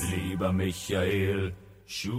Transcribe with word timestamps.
Lieber 0.00 0.52
Michael, 0.52 1.54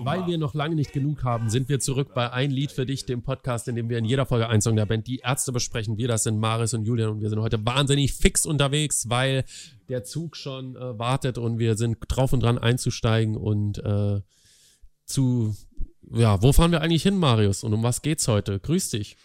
Weil 0.05 0.27
wir 0.27 0.37
noch 0.37 0.53
lange 0.53 0.75
nicht 0.75 0.93
genug 0.93 1.23
haben, 1.23 1.49
sind 1.49 1.67
wir 1.67 1.79
zurück 1.79 2.13
bei 2.13 2.31
Ein 2.31 2.51
Lied 2.51 2.71
für 2.71 2.85
dich, 2.85 3.05
dem 3.05 3.21
Podcast, 3.21 3.67
in 3.67 3.75
dem 3.75 3.89
wir 3.89 3.97
in 3.97 4.05
jeder 4.05 4.25
Folge 4.25 4.47
einen 4.47 4.61
Song 4.61 4.75
der 4.75 4.85
Band 4.85 5.07
Die 5.07 5.19
Ärzte 5.19 5.51
besprechen. 5.51 5.97
Wir, 5.97 6.07
das 6.07 6.23
sind 6.23 6.39
Maris 6.39 6.73
und 6.73 6.85
Julian 6.85 7.09
und 7.09 7.21
wir 7.21 7.29
sind 7.29 7.39
heute 7.39 7.65
wahnsinnig 7.65 8.13
fix 8.13 8.45
unterwegs, 8.45 9.09
weil 9.09 9.43
der 9.89 10.03
Zug 10.03 10.37
schon 10.37 10.75
äh, 10.75 10.97
wartet 10.97 11.37
und 11.37 11.59
wir 11.59 11.75
sind 11.75 11.97
drauf 12.07 12.31
und 12.31 12.43
dran 12.43 12.57
einzusteigen 12.57 13.35
und 13.35 13.79
äh, 13.79 14.21
zu, 15.05 15.55
ja, 16.11 16.41
wo 16.41 16.53
fahren 16.53 16.71
wir 16.71 16.81
eigentlich 16.81 17.03
hin, 17.03 17.17
Marius? 17.17 17.63
Und 17.63 17.73
um 17.73 17.83
was 17.83 18.01
geht's 18.01 18.27
heute? 18.27 18.59
Grüß 18.59 18.91
dich. 18.91 19.17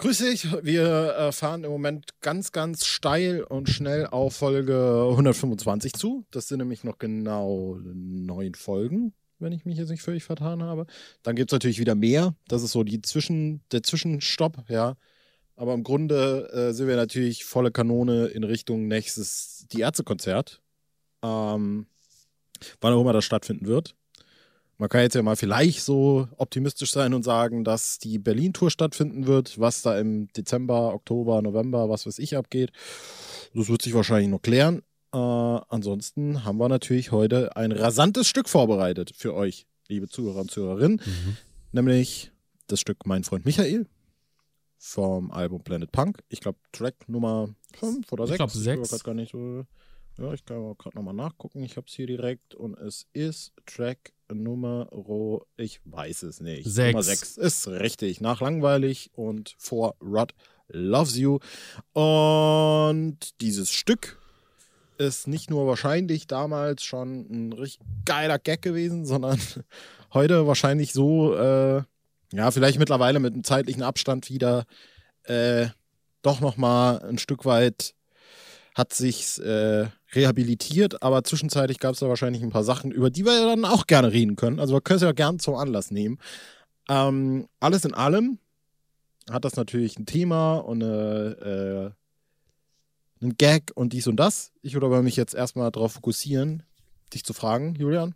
Grüß 0.00 0.18
dich, 0.18 0.46
wir 0.62 1.16
äh, 1.16 1.32
fahren 1.32 1.64
im 1.64 1.72
Moment 1.72 2.20
ganz, 2.20 2.52
ganz 2.52 2.86
steil 2.86 3.42
und 3.42 3.68
schnell 3.68 4.06
auf 4.06 4.36
Folge 4.36 5.08
125 5.10 5.92
zu. 5.94 6.24
Das 6.30 6.46
sind 6.46 6.58
nämlich 6.58 6.84
noch 6.84 6.98
genau 6.98 7.80
neun 7.82 8.54
Folgen, 8.54 9.12
wenn 9.40 9.50
ich 9.50 9.64
mich 9.64 9.76
jetzt 9.76 9.88
nicht 9.88 10.02
völlig 10.02 10.22
vertan 10.22 10.62
habe. 10.62 10.86
Dann 11.24 11.34
gibt 11.34 11.50
es 11.50 11.52
natürlich 11.52 11.80
wieder 11.80 11.96
mehr. 11.96 12.36
Das 12.46 12.62
ist 12.62 12.70
so 12.70 12.84
die 12.84 13.02
Zwischen, 13.02 13.60
der 13.72 13.82
Zwischenstopp, 13.82 14.66
ja. 14.68 14.94
Aber 15.56 15.74
im 15.74 15.82
Grunde 15.82 16.48
äh, 16.52 16.72
sind 16.72 16.86
wir 16.86 16.94
natürlich 16.94 17.44
volle 17.44 17.72
Kanone 17.72 18.26
in 18.26 18.44
Richtung 18.44 18.86
nächstes 18.86 19.66
Die 19.72 19.80
Ärztekonzert. 19.80 20.62
Ähm, 21.24 21.88
wann 22.80 22.92
auch 22.92 23.00
immer 23.00 23.12
das 23.12 23.24
stattfinden 23.24 23.66
wird. 23.66 23.96
Man 24.80 24.88
kann 24.88 25.00
jetzt 25.00 25.14
ja 25.14 25.22
mal 25.22 25.34
vielleicht 25.34 25.82
so 25.82 26.28
optimistisch 26.36 26.92
sein 26.92 27.12
und 27.12 27.24
sagen, 27.24 27.64
dass 27.64 27.98
die 27.98 28.18
Berlin-Tour 28.18 28.70
stattfinden 28.70 29.26
wird, 29.26 29.58
was 29.58 29.82
da 29.82 29.98
im 29.98 30.28
Dezember, 30.34 30.94
Oktober, 30.94 31.42
November, 31.42 31.88
was 31.88 32.06
weiß 32.06 32.20
ich 32.20 32.36
abgeht. 32.36 32.70
Das 33.54 33.68
wird 33.68 33.82
sich 33.82 33.94
wahrscheinlich 33.94 34.28
noch 34.30 34.40
klären. 34.40 34.82
Äh, 35.12 35.16
ansonsten 35.18 36.44
haben 36.44 36.58
wir 36.58 36.68
natürlich 36.68 37.10
heute 37.10 37.56
ein 37.56 37.72
rasantes 37.72 38.28
Stück 38.28 38.48
vorbereitet 38.48 39.12
für 39.16 39.34
euch, 39.34 39.66
liebe 39.88 40.08
Zuhörer 40.08 40.42
und 40.42 40.50
Zuhörerinnen. 40.52 41.00
Mhm. 41.04 41.36
Nämlich 41.72 42.30
das 42.68 42.78
Stück 42.78 43.04
Mein 43.04 43.24
Freund 43.24 43.46
Michael 43.46 43.86
vom 44.76 45.32
Album 45.32 45.64
Planet 45.64 45.90
Punk. 45.90 46.22
Ich 46.28 46.38
glaube, 46.40 46.58
Track 46.70 47.08
Nummer 47.08 47.48
5 47.74 48.12
oder 48.12 48.24
Ich 48.24 48.30
6. 48.30 48.36
glaub, 48.38 48.50
sechs. 48.52 48.90
grad 48.90 49.04
gar 49.04 49.14
nicht 49.14 49.32
so. 49.32 49.64
Ja, 50.18 50.32
ich 50.32 50.44
kann 50.44 50.76
gerade 50.78 50.96
nochmal 50.96 51.14
nachgucken. 51.14 51.64
Ich 51.64 51.76
habe 51.76 51.86
es 51.88 51.94
hier 51.94 52.06
direkt 52.06 52.54
und 52.54 52.78
es 52.78 53.06
ist 53.12 53.52
Track 53.66 54.12
Nummer, 54.32 54.88
ich 55.56 55.80
weiß 55.84 56.22
es 56.24 56.40
nicht. 56.40 56.68
Sechs. 56.68 56.92
Nummer 56.92 57.02
6 57.02 57.36
ist 57.38 57.68
richtig. 57.68 58.20
Nach 58.20 58.40
langweilig 58.40 59.10
und 59.14 59.54
vor 59.58 59.96
Rod 60.00 60.34
Loves 60.68 61.16
You. 61.16 61.38
Und 61.92 63.18
dieses 63.40 63.72
Stück 63.72 64.18
ist 64.98 65.28
nicht 65.28 65.48
nur 65.50 65.66
wahrscheinlich 65.66 66.26
damals 66.26 66.82
schon 66.82 67.26
ein 67.30 67.52
richtig 67.52 67.86
geiler 68.04 68.38
Gag 68.38 68.62
gewesen, 68.62 69.06
sondern 69.06 69.40
heute 70.12 70.46
wahrscheinlich 70.46 70.92
so, 70.92 71.34
äh, 71.34 71.82
ja, 72.32 72.50
vielleicht 72.50 72.78
mittlerweile 72.78 73.20
mit 73.20 73.32
einem 73.32 73.44
zeitlichen 73.44 73.82
Abstand 73.82 74.28
wieder 74.28 74.66
äh, 75.24 75.68
doch 76.22 76.40
nochmal 76.40 77.00
ein 77.02 77.18
Stück 77.18 77.44
weit 77.44 77.94
hat 78.74 78.92
sich 78.92 79.40
äh, 79.42 79.86
rehabilitiert, 80.14 81.02
aber 81.02 81.24
zwischenzeitlich 81.24 81.78
gab 81.78 81.94
es 81.94 82.00
da 82.00 82.08
wahrscheinlich 82.08 82.42
ein 82.42 82.50
paar 82.50 82.64
Sachen, 82.64 82.90
über 82.92 83.10
die 83.10 83.24
wir 83.24 83.46
dann 83.46 83.64
auch 83.64 83.86
gerne 83.86 84.12
reden 84.12 84.36
können. 84.36 84.58
Also 84.58 84.74
wir 84.74 84.80
können 84.80 84.96
es 84.96 85.02
ja 85.02 85.12
gern 85.12 85.38
zum 85.38 85.54
Anlass 85.54 85.90
nehmen. 85.90 86.18
Ähm, 86.88 87.48
alles 87.60 87.84
in 87.84 87.94
allem 87.94 88.38
hat 89.30 89.44
das 89.44 89.56
natürlich 89.56 89.98
ein 89.98 90.06
Thema 90.06 90.56
und 90.56 90.82
eine, 90.82 91.94
äh, 93.20 93.22
einen 93.22 93.36
Gag 93.36 93.72
und 93.74 93.92
dies 93.92 94.06
und 94.06 94.16
das. 94.16 94.52
Ich 94.62 94.74
würde 94.74 94.86
aber 94.86 95.02
mich 95.02 95.16
jetzt 95.16 95.34
erstmal 95.34 95.70
darauf 95.70 95.92
fokussieren, 95.92 96.62
dich 97.12 97.24
zu 97.24 97.34
fragen, 97.34 97.74
Julian, 97.74 98.14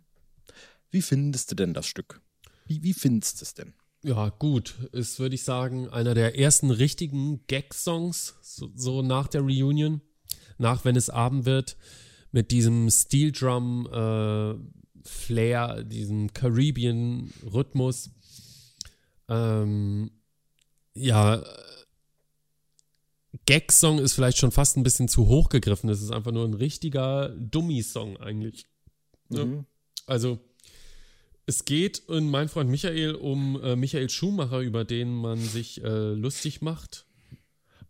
wie 0.89 1.01
findest 1.01 1.51
du 1.51 1.55
denn 1.55 1.73
das 1.73 1.85
Stück? 1.85 2.21
Wie, 2.65 2.81
wie 2.83 2.93
findest 2.93 3.41
du 3.41 3.43
es 3.43 3.53
denn? 3.53 3.73
Ja, 4.03 4.29
gut. 4.29 4.75
Ist, 4.91 5.19
würde 5.19 5.35
ich 5.35 5.43
sagen, 5.43 5.89
einer 5.89 6.13
der 6.13 6.37
ersten 6.37 6.71
richtigen 6.71 7.45
Gag-Songs, 7.47 8.35
so, 8.41 8.69
so 8.75 9.01
nach 9.01 9.27
der 9.27 9.41
Reunion, 9.41 10.01
nach 10.57 10.85
Wenn 10.85 10.95
es 10.95 11.09
Abend 11.09 11.45
wird, 11.45 11.77
mit 12.31 12.51
diesem 12.51 12.89
Steel 12.89 13.31
Drum 13.31 13.87
äh, 13.91 14.55
Flair, 15.07 15.83
diesem 15.83 16.33
Caribbean-Rhythmus. 16.33 18.11
Ähm, 19.27 20.11
ja, 20.95 21.43
Gag-Song 23.45 23.99
ist 23.99 24.13
vielleicht 24.13 24.37
schon 24.37 24.51
fast 24.51 24.77
ein 24.77 24.83
bisschen 24.83 25.07
zu 25.07 25.27
hoch 25.27 25.49
gegriffen. 25.49 25.87
Das 25.87 26.01
ist 26.01 26.11
einfach 26.11 26.31
nur 26.31 26.45
ein 26.45 26.53
richtiger 26.53 27.29
Dummy-Song 27.29 28.17
eigentlich. 28.17 28.67
Ja. 29.29 29.45
Mhm. 29.45 29.65
Also, 30.05 30.39
es 31.45 31.65
geht 31.65 31.99
in 32.09 32.29
Mein 32.29 32.47
Freund 32.47 32.69
Michael 32.69 33.15
um 33.15 33.61
äh, 33.61 33.75
Michael 33.75 34.09
Schumacher, 34.09 34.59
über 34.59 34.85
den 34.85 35.13
man 35.13 35.39
sich 35.39 35.83
äh, 35.83 36.13
lustig 36.13 36.61
macht. 36.61 37.05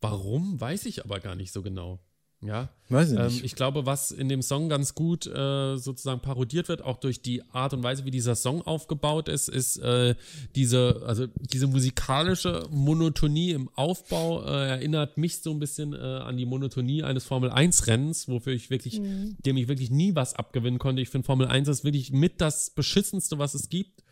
Warum, 0.02 0.60
weiß 0.60 0.86
ich 0.86 1.04
aber 1.06 1.20
gar 1.20 1.36
nicht 1.36 1.52
so 1.52 1.62
genau. 1.62 2.00
Ja, 2.46 2.70
Weiß 2.90 3.12
ich 3.12 3.20
ähm, 3.20 3.26
nicht. 3.26 3.44
ich 3.44 3.56
glaube, 3.56 3.86
was 3.86 4.12
in 4.12 4.30
dem 4.30 4.42
Song 4.42 4.70
ganz 4.70 4.94
gut 4.94 5.26
äh, 5.26 5.78
sozusagen 5.78 6.20
parodiert 6.20 6.68
wird, 6.68 6.82
auch 6.82 6.98
durch 6.98 7.22
die 7.22 7.42
Art 7.52 7.74
und 7.74 7.82
Weise, 7.82 8.06
wie 8.06 8.12
dieser 8.12 8.36
Song 8.36 8.62
aufgebaut 8.62 9.30
ist, 9.30 9.50
ist 9.50 9.78
äh, 9.78 10.16
diese, 10.56 11.02
also 11.06 11.28
diese 11.40 11.68
musikalische 11.68 12.68
Monotonie 12.70 13.52
im 13.52 13.70
Aufbau 13.76 14.44
äh, 14.44 14.70
erinnert 14.70 15.18
mich 15.18 15.42
so 15.42 15.52
ein 15.52 15.60
bisschen 15.60 15.94
äh, 15.94 15.98
an 15.98 16.38
die 16.38 16.46
Monotonie 16.46 17.04
eines 17.04 17.24
Formel-1-Rennens, 17.24 18.28
wofür 18.28 18.54
ich 18.54 18.70
wirklich, 18.70 19.02
dem 19.02 19.58
ich 19.58 19.68
wirklich 19.68 19.90
nie 19.90 20.14
was 20.16 20.36
abgewinnen 20.36 20.80
konnte. 20.80 21.02
Ich 21.02 21.10
finde 21.10 21.26
Formel 21.26 21.48
1 21.48 21.68
ist 21.68 21.84
wirklich 21.84 22.12
mit 22.12 22.42
das 22.42 22.70
beschissenste, 22.70 23.40
was 23.40 23.54
es 23.56 23.70
gibt. 23.70 24.04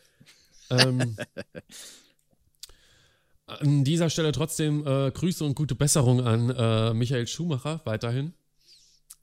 Ähm, 0.70 1.18
an 3.60 3.84
dieser 3.84 4.10
Stelle 4.10 4.32
trotzdem 4.32 4.86
äh, 4.86 5.12
Grüße 5.12 5.44
und 5.44 5.56
gute 5.56 5.76
Besserung 5.76 6.22
an 6.22 6.50
äh, 6.50 6.94
Michael 6.94 7.28
Schumacher 7.28 7.82
weiterhin. 7.86 8.34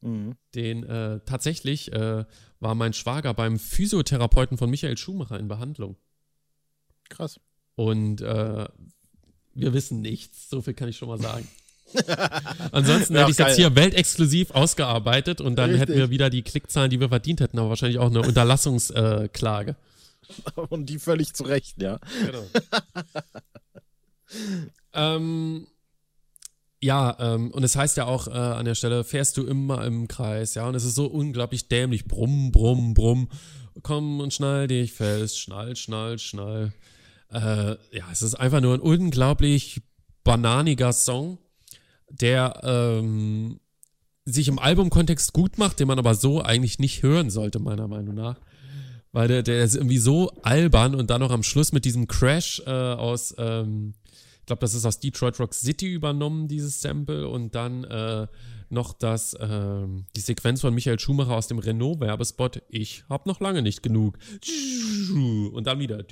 Mhm. 0.01 0.37
Den 0.55 0.85
äh, 0.85 1.21
tatsächlich 1.27 1.93
äh, 1.93 2.25
war 2.61 2.75
mein 2.75 2.93
Schwager 2.93 3.35
beim 3.35 3.59
Physiotherapeuten 3.59 4.59
von 4.59 4.71
Michael 4.71 4.97
Schumacher 4.97 5.39
in 5.39 5.49
Behandlung. 5.49 5.97
Krass. 7.09 7.41
Und 7.75 8.21
äh, 8.21 8.67
wir 9.55 9.73
wissen 9.73 10.01
nichts, 10.01 10.51
so 10.51 10.63
viel 10.63 10.75
kann 10.75 10.89
ich 10.89 10.97
schon 10.97 11.09
mal 11.09 11.21
sagen. 11.21 11.49
Ansonsten 12.73 13.15
Ja, 13.15 13.21
hätte 13.21 13.31
ich 13.31 13.39
es 13.39 13.47
jetzt 13.47 13.57
hier 13.57 13.75
weltexklusiv 13.75 14.51
ausgearbeitet 14.51 15.41
und 15.41 15.57
dann 15.57 15.71
hätten 15.71 15.93
Richtig. 15.93 15.97
wir 15.97 16.11
wieder 16.11 16.31
die 16.31 16.43
Klickzahlen, 16.43 16.91
die 16.91 17.01
wir 17.01 17.09
verdient 17.09 17.41
hätten, 17.41 17.59
aber 17.59 17.71
wahrscheinlich 17.71 17.99
auch 17.99 18.11
eine 18.11 18.21
Unterlassungsklage. 18.21 19.77
Und 20.69 20.87
die 20.91 20.99
völlig 20.99 21.33
zu 21.33 21.45
Recht, 21.45 21.81
ja. 21.81 21.99
Genau. 22.27 22.45
ähm, 24.93 25.67
ja, 26.81 27.17
ähm, 27.19 27.51
und 27.51 27.65
es 27.65 27.75
heißt 27.75 27.97
ja 27.97 28.07
auch 28.07 28.29
äh, 28.29 28.31
an 28.31 28.65
der 28.65 28.75
Stelle, 28.75 29.03
fährst 29.03 29.37
du 29.37 29.45
immer 29.45 29.85
im 29.85 30.07
Kreis, 30.07 30.55
ja, 30.55 30.69
und 30.69 30.75
es 30.75 30.85
ist 30.85 30.95
so 30.95 31.07
unglaublich 31.07 31.69
dämlich. 31.69 32.05
Brumm, 32.05 32.53
brumm, 32.53 32.95
brumm. 32.95 33.29
Komm 33.83 34.21
und 34.21 34.33
schnall 34.33 34.69
dich 34.69 34.93
fest, 34.93 35.39
schnall, 35.39 35.77
schnall, 35.77 36.19
schnall. 36.19 36.73
Äh, 37.33 37.77
ja, 37.97 38.05
es 38.11 38.23
ist 38.23 38.35
einfach 38.35 38.61
nur 38.61 38.75
ein 38.75 38.81
unglaublich 38.81 39.83
bananiger 40.25 40.93
Song, 40.93 41.39
der 42.11 42.61
ähm, 42.63 43.61
sich 44.25 44.49
im 44.49 44.59
Albumkontext 44.59 45.33
gut 45.33 45.59
macht, 45.59 45.81
den 45.81 45.89
man 45.89 45.99
aber 45.99 46.15
so 46.15 46.43
eigentlich 46.43 46.79
nicht 46.79 47.03
hören 47.03 47.31
sollte, 47.31 47.59
meiner 47.59 47.89
Meinung 47.89 48.15
nach. 48.15 48.37
Weil 49.13 49.29
der, 49.29 49.43
der 49.43 49.65
ist 49.65 49.75
irgendwie 49.75 49.99
so 49.99 50.31
albern 50.43 50.95
und 50.95 51.11
dann 51.11 51.21
noch 51.21 51.31
am 51.31 51.43
Schluss 51.43 51.73
mit 51.73 51.85
diesem 51.85 52.09
Crash 52.09 52.63
äh, 52.67 52.71
aus, 52.71 53.35
ähm, 53.39 53.95
glaube, 54.49 54.61
das 54.61 54.75
ist 54.75 54.85
aus 54.85 54.99
Detroit 54.99 55.39
Rock 55.39 55.55
City 55.55 55.87
übernommen, 55.87 56.49
dieses 56.49 56.81
Sample, 56.81 57.29
und 57.29 57.55
dann 57.55 57.85
äh, 57.85 58.27
noch 58.71 58.93
das, 58.93 59.37
ähm, 59.41 60.07
die 60.17 60.21
Sequenz 60.21 60.61
von 60.61 60.75
Michael 60.75 60.99
Schumacher 60.99 61.37
aus 61.37 61.47
dem 61.47 61.59
Renault-Werbespot, 61.59 62.63
ich 62.69 63.05
hab 63.09 63.27
noch 63.27 63.41
lange 63.41 63.63
nicht 63.63 63.83
genug. 63.83 64.19
Und 65.53 65.65
dann 65.67 65.79
wieder. 65.79 66.05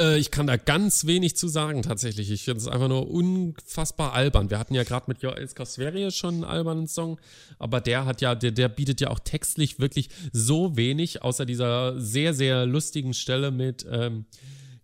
Äh, 0.00 0.18
Ich 0.18 0.30
kann 0.30 0.46
da 0.46 0.56
ganz 0.56 1.06
wenig 1.06 1.36
zu 1.36 1.48
sagen, 1.48 1.82
tatsächlich. 1.82 2.30
Ich 2.30 2.44
finde 2.44 2.60
es 2.60 2.68
einfach 2.68 2.88
nur 2.88 3.10
unfassbar 3.10 4.12
albern. 4.12 4.50
Wir 4.50 4.58
hatten 4.58 4.74
ja 4.74 4.84
gerade 4.84 5.06
mit 5.08 5.22
Joel 5.22 5.48
Skasverie 5.48 6.10
schon 6.10 6.34
einen 6.36 6.44
albernen 6.44 6.86
Song, 6.86 7.20
aber 7.58 7.80
der 7.80 8.04
hat 8.04 8.20
ja, 8.20 8.34
der, 8.34 8.50
der 8.52 8.68
bietet 8.68 9.00
ja 9.00 9.10
auch 9.10 9.18
textlich 9.20 9.78
wirklich 9.80 10.08
so 10.32 10.76
wenig, 10.76 11.22
außer 11.22 11.44
dieser 11.46 12.00
sehr, 12.00 12.34
sehr 12.34 12.66
lustigen 12.66 13.14
Stelle 13.14 13.50
mit 13.50 13.86
ähm, 13.90 14.24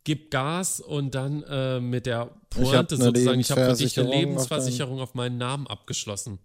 Gib 0.04 0.30
Gas 0.30 0.80
und 0.80 1.14
dann 1.14 1.42
äh, 1.44 1.80
mit 1.80 2.04
der 2.06 2.30
Ich 2.52 2.60
Pointe 2.60 2.98
ne 2.98 3.04
sozusagen, 3.04 3.40
ich 3.40 3.50
habe 3.50 3.64
für 3.70 3.76
dich 3.82 3.98
eine 3.98 4.10
Lebensversicherung 4.10 4.10
auf 4.10 4.10
deinen- 4.10 4.20
Lebensversicherung 4.20 5.00
auf 5.00 5.14
meinen 5.14 5.38
Namen 5.38 5.66
abgeschlossen. 5.66 6.38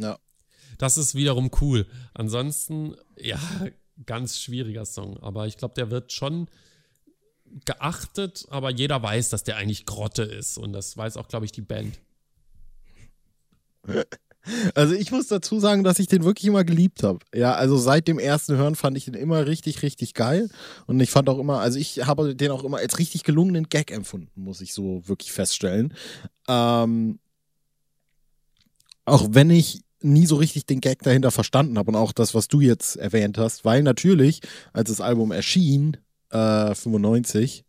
Ja. 0.00 0.18
Das 0.78 0.96
ist 0.96 1.14
wiederum 1.14 1.50
cool. 1.60 1.86
Ansonsten, 2.14 2.94
ja, 3.18 3.38
ganz 4.06 4.38
schwieriger 4.40 4.84
Song. 4.86 5.18
Aber 5.22 5.46
ich 5.46 5.56
glaube, 5.58 5.74
der 5.74 5.90
wird 5.90 6.12
schon 6.12 6.48
geachtet, 7.64 8.46
aber 8.50 8.70
jeder 8.70 9.02
weiß, 9.02 9.30
dass 9.30 9.44
der 9.44 9.56
eigentlich 9.56 9.86
Grotte 9.86 10.22
ist. 10.22 10.58
Und 10.58 10.72
das 10.72 10.96
weiß 10.96 11.16
auch, 11.16 11.28
glaube 11.28 11.46
ich, 11.46 11.52
die 11.52 11.62
Band. 11.62 11.98
Also 14.74 14.94
ich 14.94 15.10
muss 15.10 15.26
dazu 15.26 15.58
sagen, 15.58 15.82
dass 15.82 15.98
ich 15.98 16.06
den 16.06 16.24
wirklich 16.24 16.46
immer 16.46 16.64
geliebt 16.64 17.02
habe. 17.02 17.18
Ja, 17.34 17.54
also 17.54 17.76
seit 17.76 18.06
dem 18.06 18.18
ersten 18.18 18.56
Hören 18.56 18.76
fand 18.76 18.96
ich 18.96 19.06
den 19.06 19.14
immer 19.14 19.46
richtig, 19.46 19.82
richtig 19.82 20.14
geil. 20.14 20.48
Und 20.86 21.00
ich 21.00 21.10
fand 21.10 21.28
auch 21.28 21.38
immer, 21.38 21.60
also 21.60 21.78
ich 21.78 22.06
habe 22.06 22.34
den 22.34 22.52
auch 22.52 22.62
immer 22.62 22.78
als 22.78 22.98
richtig 22.98 23.24
gelungenen 23.24 23.68
Gag 23.68 23.90
empfunden, 23.90 24.40
muss 24.40 24.60
ich 24.60 24.72
so 24.72 25.02
wirklich 25.06 25.32
feststellen. 25.32 25.94
Ähm, 26.46 27.18
auch 29.04 29.26
wenn 29.30 29.50
ich 29.50 29.82
nie 30.00 30.26
so 30.26 30.36
richtig 30.36 30.66
den 30.66 30.80
Gag 30.80 31.02
dahinter 31.02 31.30
verstanden 31.30 31.78
habe 31.78 31.90
und 31.90 31.96
auch 31.96 32.12
das, 32.12 32.34
was 32.34 32.48
du 32.48 32.60
jetzt 32.60 32.96
erwähnt 32.96 33.38
hast, 33.38 33.64
weil 33.64 33.82
natürlich, 33.82 34.40
als 34.72 34.90
das 34.90 35.00
Album 35.00 35.32
erschien, 35.32 35.96
äh, 36.30 36.74
95, 36.74 37.64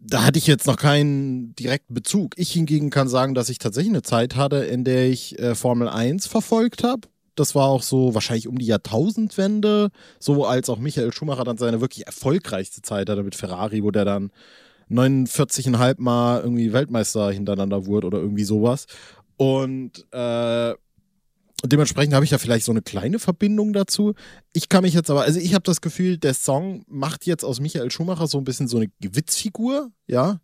da 0.00 0.24
hatte 0.24 0.38
ich 0.38 0.46
jetzt 0.46 0.66
noch 0.66 0.76
keinen 0.76 1.54
direkten 1.56 1.92
Bezug. 1.92 2.34
Ich 2.36 2.52
hingegen 2.52 2.90
kann 2.90 3.08
sagen, 3.08 3.34
dass 3.34 3.48
ich 3.48 3.58
tatsächlich 3.58 3.92
eine 3.92 4.02
Zeit 4.02 4.36
hatte, 4.36 4.58
in 4.58 4.84
der 4.84 5.08
ich 5.08 5.38
äh, 5.38 5.54
Formel 5.54 5.88
1 5.88 6.26
verfolgt 6.26 6.84
habe. 6.84 7.08
Das 7.34 7.54
war 7.54 7.66
auch 7.66 7.82
so 7.82 8.14
wahrscheinlich 8.14 8.48
um 8.48 8.58
die 8.58 8.66
Jahrtausendwende, 8.66 9.90
so 10.18 10.44
als 10.44 10.68
auch 10.68 10.78
Michael 10.78 11.12
Schumacher 11.12 11.44
dann 11.44 11.58
seine 11.58 11.80
wirklich 11.80 12.06
erfolgreichste 12.06 12.82
Zeit 12.82 13.08
hatte 13.08 13.22
mit 13.22 13.34
Ferrari, 13.34 13.82
wo 13.82 13.90
der 13.90 14.04
dann 14.04 14.30
49,5 14.90 15.96
Mal 15.98 16.40
irgendwie 16.40 16.72
Weltmeister 16.72 17.30
hintereinander 17.30 17.86
wurde 17.86 18.06
oder 18.06 18.18
irgendwie 18.18 18.44
sowas. 18.44 18.86
Und 19.36 20.06
äh, 20.12 20.74
dementsprechend 21.64 22.14
habe 22.14 22.24
ich 22.24 22.30
ja 22.30 22.38
vielleicht 22.38 22.64
so 22.64 22.72
eine 22.72 22.82
kleine 22.82 23.18
Verbindung 23.18 23.72
dazu. 23.72 24.14
Ich 24.52 24.68
kann 24.68 24.82
mich 24.82 24.94
jetzt 24.94 25.10
aber, 25.10 25.22
also 25.22 25.40
ich 25.40 25.54
habe 25.54 25.64
das 25.64 25.80
Gefühl, 25.80 26.18
der 26.18 26.34
Song 26.34 26.84
macht 26.86 27.26
jetzt 27.26 27.44
aus 27.44 27.60
Michael 27.60 27.90
Schumacher 27.90 28.26
so 28.26 28.38
ein 28.38 28.44
bisschen 28.44 28.68
so 28.68 28.78
eine 28.78 28.88
Witzfigur, 29.00 29.90
ja. 30.06 30.40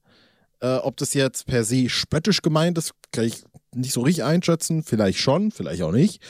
Äh, 0.61 0.77
ob 0.77 0.97
das 0.97 1.15
jetzt 1.15 1.47
per 1.47 1.65
se 1.65 1.89
spöttisch 1.89 2.43
gemeint 2.43 2.79
ist, 2.79 2.93
kann 3.13 3.25
ich 3.25 3.45
nicht 3.75 3.93
so 3.93 4.03
richtig 4.03 4.25
einschätzen. 4.25 4.83
Vielleicht 4.83 5.19
schon, 5.19 5.51
vielleicht 5.51 5.83
auch 5.83 5.93
nicht. 5.93 6.23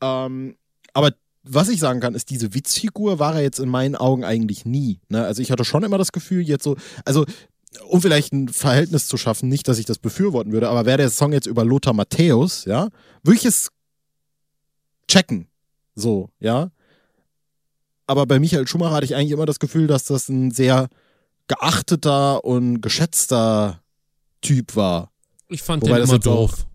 Ähm, 0.00 0.56
aber 0.92 1.12
was 1.42 1.68
ich 1.68 1.78
sagen 1.78 2.00
kann, 2.00 2.14
ist, 2.14 2.30
diese 2.30 2.54
Witzfigur 2.54 3.18
war 3.18 3.34
er 3.36 3.42
jetzt 3.42 3.58
in 3.60 3.68
meinen 3.68 3.96
Augen 3.96 4.24
eigentlich 4.24 4.64
nie. 4.64 5.00
Ne? 5.08 5.24
Also 5.24 5.42
ich 5.42 5.50
hatte 5.50 5.64
schon 5.64 5.82
immer 5.82 5.98
das 5.98 6.12
Gefühl, 6.12 6.42
jetzt 6.42 6.64
so, 6.64 6.76
also 7.04 7.26
um 7.88 8.00
vielleicht 8.00 8.32
ein 8.32 8.48
Verhältnis 8.48 9.06
zu 9.06 9.16
schaffen, 9.16 9.48
nicht, 9.48 9.68
dass 9.68 9.78
ich 9.78 9.86
das 9.86 9.98
befürworten 9.98 10.52
würde, 10.52 10.68
aber 10.68 10.86
wäre 10.86 10.98
der 10.98 11.10
Song 11.10 11.32
jetzt 11.32 11.46
über 11.46 11.64
Lothar 11.64 11.92
Matthäus, 11.92 12.64
ja, 12.64 12.88
würde 13.22 13.38
ich 13.38 13.44
es 13.44 13.70
checken. 15.08 15.48
So, 15.94 16.30
ja. 16.40 16.70
Aber 18.06 18.26
bei 18.26 18.38
Michael 18.38 18.66
Schumacher 18.66 18.94
hatte 18.94 19.06
ich 19.06 19.14
eigentlich 19.14 19.30
immer 19.30 19.46
das 19.46 19.58
Gefühl, 19.58 19.86
dass 19.86 20.04
das 20.04 20.28
ein 20.28 20.50
sehr 20.50 20.88
geachteter 21.48 22.44
und 22.44 22.80
geschätzter 22.80 23.80
Typ 24.40 24.76
war. 24.76 25.10
Ich 25.48 25.62
fand 25.62 25.82
Wobei 25.82 26.00
den 26.00 26.08
immer 26.08 26.18
doof. 26.18 26.66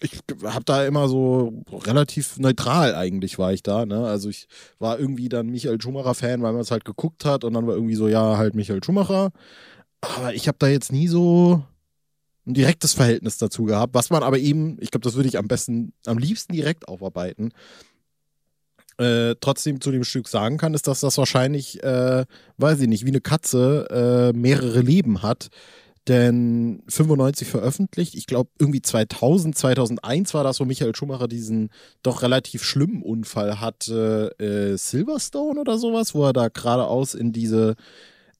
ich 0.00 0.20
habe 0.44 0.64
da 0.64 0.84
immer 0.84 1.08
so 1.08 1.62
relativ 1.70 2.38
neutral 2.38 2.94
eigentlich 2.94 3.38
war 3.38 3.52
ich 3.52 3.62
da, 3.62 3.86
ne? 3.86 4.06
Also 4.06 4.28
ich 4.28 4.48
war 4.78 4.98
irgendwie 4.98 5.28
dann 5.28 5.48
Michael 5.48 5.80
Schumacher 5.80 6.14
Fan, 6.14 6.42
weil 6.42 6.52
man 6.52 6.62
es 6.62 6.70
halt 6.70 6.84
geguckt 6.84 7.24
hat 7.24 7.44
und 7.44 7.54
dann 7.54 7.66
war 7.66 7.74
irgendwie 7.74 7.94
so 7.94 8.08
ja, 8.08 8.36
halt 8.36 8.54
Michael 8.54 8.82
Schumacher. 8.84 9.30
Aber 10.00 10.34
ich 10.34 10.48
habe 10.48 10.58
da 10.58 10.68
jetzt 10.68 10.92
nie 10.92 11.08
so 11.08 11.62
ein 12.46 12.54
direktes 12.54 12.92
Verhältnis 12.92 13.38
dazu 13.38 13.64
gehabt, 13.64 13.94
was 13.94 14.10
man 14.10 14.22
aber 14.22 14.38
eben, 14.38 14.76
ich 14.80 14.90
glaube, 14.90 15.04
das 15.04 15.14
würde 15.14 15.28
ich 15.28 15.38
am 15.38 15.48
besten 15.48 15.92
am 16.06 16.18
liebsten 16.18 16.52
direkt 16.52 16.88
aufarbeiten. 16.88 17.52
Äh, 18.96 19.34
trotzdem 19.40 19.80
zu 19.80 19.90
dem 19.90 20.04
Stück 20.04 20.28
sagen 20.28 20.56
kann, 20.56 20.74
ist, 20.74 20.86
dass 20.86 21.00
das 21.00 21.18
wahrscheinlich, 21.18 21.82
äh, 21.82 22.24
weiß 22.58 22.80
ich 22.80 22.88
nicht, 22.88 23.04
wie 23.04 23.10
eine 23.10 23.20
Katze 23.20 24.32
äh, 24.32 24.38
mehrere 24.38 24.80
Leben 24.80 25.22
hat. 25.22 25.48
Denn 26.06 26.82
95 26.88 27.48
veröffentlicht, 27.48 28.14
ich 28.14 28.26
glaube 28.26 28.50
irgendwie 28.58 28.82
2000, 28.82 29.56
2001 29.56 30.34
war 30.34 30.44
das, 30.44 30.60
wo 30.60 30.66
Michael 30.66 30.94
Schumacher 30.94 31.28
diesen 31.28 31.70
doch 32.02 32.22
relativ 32.22 32.62
schlimmen 32.62 33.02
Unfall 33.02 33.58
hatte, 33.58 34.38
äh, 34.38 34.76
Silverstone 34.76 35.58
oder 35.58 35.78
sowas, 35.78 36.14
wo 36.14 36.26
er 36.26 36.34
da 36.34 36.48
geradeaus 36.48 37.14
in 37.14 37.32
diese 37.32 37.74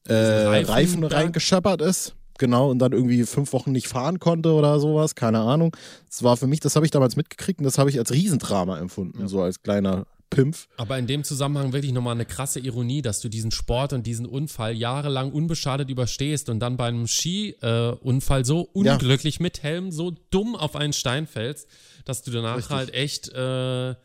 äh, 0.07 0.13
Reifen 0.13 0.69
Reifen, 0.69 1.03
reingescheppert 1.03 1.81
ist. 1.81 2.15
Genau, 2.37 2.69
und 2.69 2.79
dann 2.79 2.91
irgendwie 2.91 3.23
fünf 3.23 3.53
Wochen 3.53 3.71
nicht 3.71 3.87
fahren 3.87 4.19
konnte 4.19 4.51
oder 4.53 4.79
sowas, 4.79 5.15
keine 5.15 5.39
Ahnung. 5.39 5.75
Das 6.09 6.21
war 6.23 6.35
für 6.35 6.47
mich, 6.47 6.59
das 6.59 6.75
habe 6.75 6.85
ich 6.85 6.91
damals 6.91 7.15
mitgekriegt 7.15 7.59
und 7.59 7.63
das 7.65 7.77
habe 7.77 7.89
ich 7.89 7.97
als 7.97 8.11
Riesendrama 8.11 8.77
empfunden, 8.79 9.27
so 9.27 9.41
als 9.41 9.61
kleiner 9.63 10.05
Pimpf. 10.29 10.67
Aber 10.75 10.97
in 10.97 11.07
dem 11.07 11.23
Zusammenhang 11.23 11.71
wirklich 11.71 11.93
nochmal 11.93 12.15
eine 12.15 12.25
krasse 12.25 12.59
Ironie, 12.59 13.01
dass 13.01 13.21
du 13.21 13.29
diesen 13.29 13.51
Sport 13.51 13.93
und 13.93 14.05
diesen 14.05 14.25
Unfall 14.25 14.73
jahrelang 14.73 15.31
unbeschadet 15.31 15.89
überstehst 15.89 16.49
und 16.49 16.59
dann 16.59 16.75
bei 16.77 16.87
einem 16.87 17.07
Ski-Unfall 17.07 18.43
so 18.43 18.69
Ja. 18.75 18.93
unglücklich 18.93 19.39
mit 19.39 19.63
Helm 19.63 19.91
so 19.91 20.11
dumm 20.31 20.55
auf 20.55 20.75
einen 20.75 20.93
Stein 20.93 21.27
fällst, 21.27 21.67
dass 22.05 22.21
du 22.23 22.31
danach 22.31 22.57
Richtig. 22.57 22.75
halt 22.75 22.93
echt, 22.93 23.29
äh, 23.29 23.95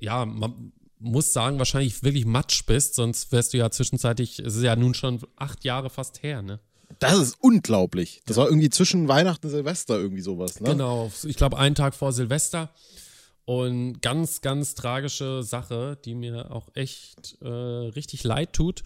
ja, 0.00 0.26
man 0.26 0.72
muss 0.98 1.32
sagen, 1.32 1.58
wahrscheinlich 1.58 2.02
wirklich 2.02 2.26
matsch 2.26 2.64
bist, 2.66 2.94
sonst 2.96 3.32
wärst 3.32 3.54
du 3.54 3.58
ja 3.58 3.70
zwischenzeitlich, 3.70 4.38
es 4.40 4.56
ist 4.56 4.62
ja 4.62 4.76
nun 4.76 4.94
schon 4.94 5.20
acht 5.36 5.64
Jahre 5.64 5.90
fast 5.90 6.22
her, 6.22 6.42
ne? 6.42 6.60
Das 7.02 7.18
ist 7.18 7.36
unglaublich. 7.40 8.22
Das 8.26 8.36
war 8.36 8.46
irgendwie 8.48 8.70
zwischen 8.70 9.08
Weihnachten 9.08 9.46
und 9.46 9.52
Silvester 9.52 9.98
irgendwie 9.98 10.22
sowas, 10.22 10.60
ne? 10.60 10.70
Genau, 10.70 11.10
ich 11.24 11.36
glaube 11.36 11.58
einen 11.58 11.74
Tag 11.74 11.94
vor 11.94 12.12
Silvester. 12.12 12.70
Und 13.44 14.00
ganz, 14.02 14.40
ganz 14.40 14.74
tragische 14.74 15.42
Sache, 15.42 15.98
die 16.04 16.14
mir 16.14 16.52
auch 16.52 16.68
echt 16.74 17.38
äh, 17.42 17.48
richtig 17.48 18.22
leid 18.22 18.52
tut. 18.52 18.84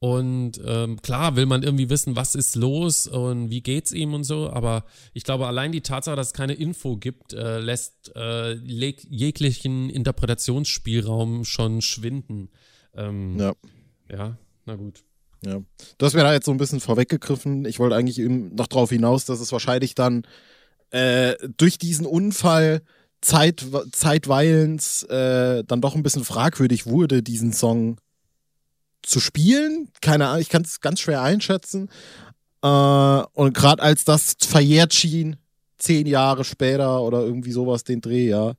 Und 0.00 0.60
ähm, 0.66 1.00
klar 1.00 1.36
will 1.36 1.46
man 1.46 1.62
irgendwie 1.62 1.88
wissen, 1.88 2.16
was 2.16 2.34
ist 2.34 2.56
los 2.56 3.06
und 3.06 3.50
wie 3.50 3.60
geht's 3.60 3.92
ihm 3.92 4.14
und 4.14 4.24
so, 4.24 4.50
aber 4.50 4.84
ich 5.12 5.22
glaube, 5.22 5.46
allein 5.46 5.70
die 5.70 5.80
Tatsache, 5.80 6.16
dass 6.16 6.28
es 6.28 6.32
keine 6.32 6.54
Info 6.54 6.96
gibt, 6.96 7.34
äh, 7.34 7.60
lässt 7.60 8.10
äh, 8.16 8.54
jeglichen 8.54 9.88
Interpretationsspielraum 9.90 11.44
schon 11.44 11.82
schwinden. 11.82 12.50
Ähm, 12.94 13.38
Ja. 13.38 13.54
ja, 14.10 14.36
na 14.66 14.74
gut. 14.74 15.04
Ja. 15.44 15.60
Du 15.98 16.06
hast 16.06 16.14
mir 16.14 16.22
da 16.22 16.32
jetzt 16.32 16.46
so 16.46 16.52
ein 16.52 16.58
bisschen 16.58 16.80
vorweggegriffen. 16.80 17.64
Ich 17.64 17.78
wollte 17.78 17.96
eigentlich 17.96 18.18
eben 18.18 18.54
noch 18.54 18.68
darauf 18.68 18.90
hinaus, 18.90 19.24
dass 19.24 19.40
es 19.40 19.52
wahrscheinlich 19.52 19.94
dann 19.94 20.24
äh, 20.90 21.34
durch 21.56 21.78
diesen 21.78 22.06
Unfall 22.06 22.82
Zeit, 23.20 23.64
zeitweilens 23.92 25.04
äh, 25.04 25.64
dann 25.64 25.80
doch 25.80 25.94
ein 25.94 26.02
bisschen 26.02 26.24
fragwürdig 26.24 26.86
wurde, 26.86 27.22
diesen 27.22 27.52
Song 27.52 27.98
zu 29.02 29.20
spielen. 29.20 29.88
Keine 30.00 30.28
Ahnung, 30.28 30.40
ich 30.40 30.48
kann 30.48 30.62
es 30.62 30.80
ganz 30.80 31.00
schwer 31.00 31.22
einschätzen. 31.22 31.88
Äh, 32.62 32.68
und 32.68 33.54
gerade 33.54 33.82
als 33.82 34.04
das 34.04 34.36
verjährt 34.40 34.94
schien, 34.94 35.36
zehn 35.78 36.06
Jahre 36.06 36.44
später 36.44 37.02
oder 37.02 37.20
irgendwie 37.20 37.52
sowas, 37.52 37.84
den 37.84 38.00
Dreh, 38.00 38.28
ja, 38.28 38.54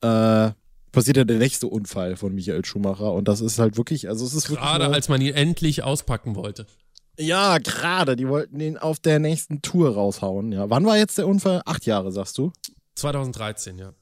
äh, 0.00 0.52
passiert 0.92 1.16
ja 1.16 1.24
der 1.24 1.38
nächste 1.38 1.66
Unfall 1.66 2.16
von 2.16 2.34
Michael 2.34 2.64
Schumacher. 2.64 3.12
Und 3.12 3.28
das 3.28 3.40
ist 3.40 3.58
halt 3.58 3.76
wirklich, 3.76 4.08
also 4.08 4.24
es 4.24 4.34
ist 4.34 4.50
wirklich. 4.50 4.66
Gerade 4.66 4.88
als 4.88 5.08
man 5.08 5.20
ihn 5.20 5.34
endlich 5.34 5.82
auspacken 5.82 6.34
wollte. 6.36 6.66
ja, 7.18 7.58
gerade. 7.58 8.16
Die 8.16 8.28
wollten 8.28 8.58
den 8.58 8.78
auf 8.78 8.98
der 8.98 9.18
nächsten 9.18 9.62
Tour 9.62 9.94
raushauen. 9.94 10.52
Ja. 10.52 10.70
Wann 10.70 10.84
war 10.86 10.96
jetzt 10.96 11.18
der 11.18 11.26
Unfall? 11.26 11.62
Acht 11.64 11.86
Jahre, 11.86 12.12
sagst 12.12 12.38
du? 12.38 12.52
2013, 12.94 13.78
ja. 13.78 13.92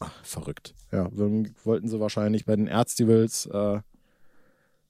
Ach, 0.00 0.12
verrückt. 0.22 0.74
Ja, 0.92 1.08
wollten 1.12 1.88
sie 1.88 2.00
wahrscheinlich 2.00 2.44
bei 2.44 2.56
den 2.56 2.66
Erztivals 2.66 3.46
äh, 3.46 3.80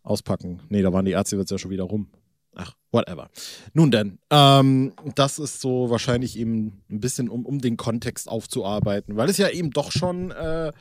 auspacken. 0.02 0.60
Nee, 0.68 0.82
da 0.82 0.92
waren 0.92 1.04
die 1.04 1.12
Erztivals 1.12 1.50
ja 1.50 1.58
schon 1.58 1.70
wieder 1.70 1.84
rum. 1.84 2.08
Ach, 2.54 2.74
whatever. 2.92 3.30
Nun 3.72 3.90
denn, 3.90 4.18
ähm, 4.30 4.92
das 5.14 5.38
ist 5.38 5.60
so 5.60 5.90
wahrscheinlich 5.90 6.38
eben 6.38 6.82
ein 6.88 7.00
bisschen, 7.00 7.28
um, 7.28 7.44
um 7.44 7.60
den 7.60 7.76
Kontext 7.76 8.28
aufzuarbeiten, 8.28 9.16
weil 9.16 9.28
es 9.28 9.38
ja 9.38 9.48
eben 9.48 9.70
doch 9.70 9.90
schon, 9.90 10.30
äh, 10.30 10.72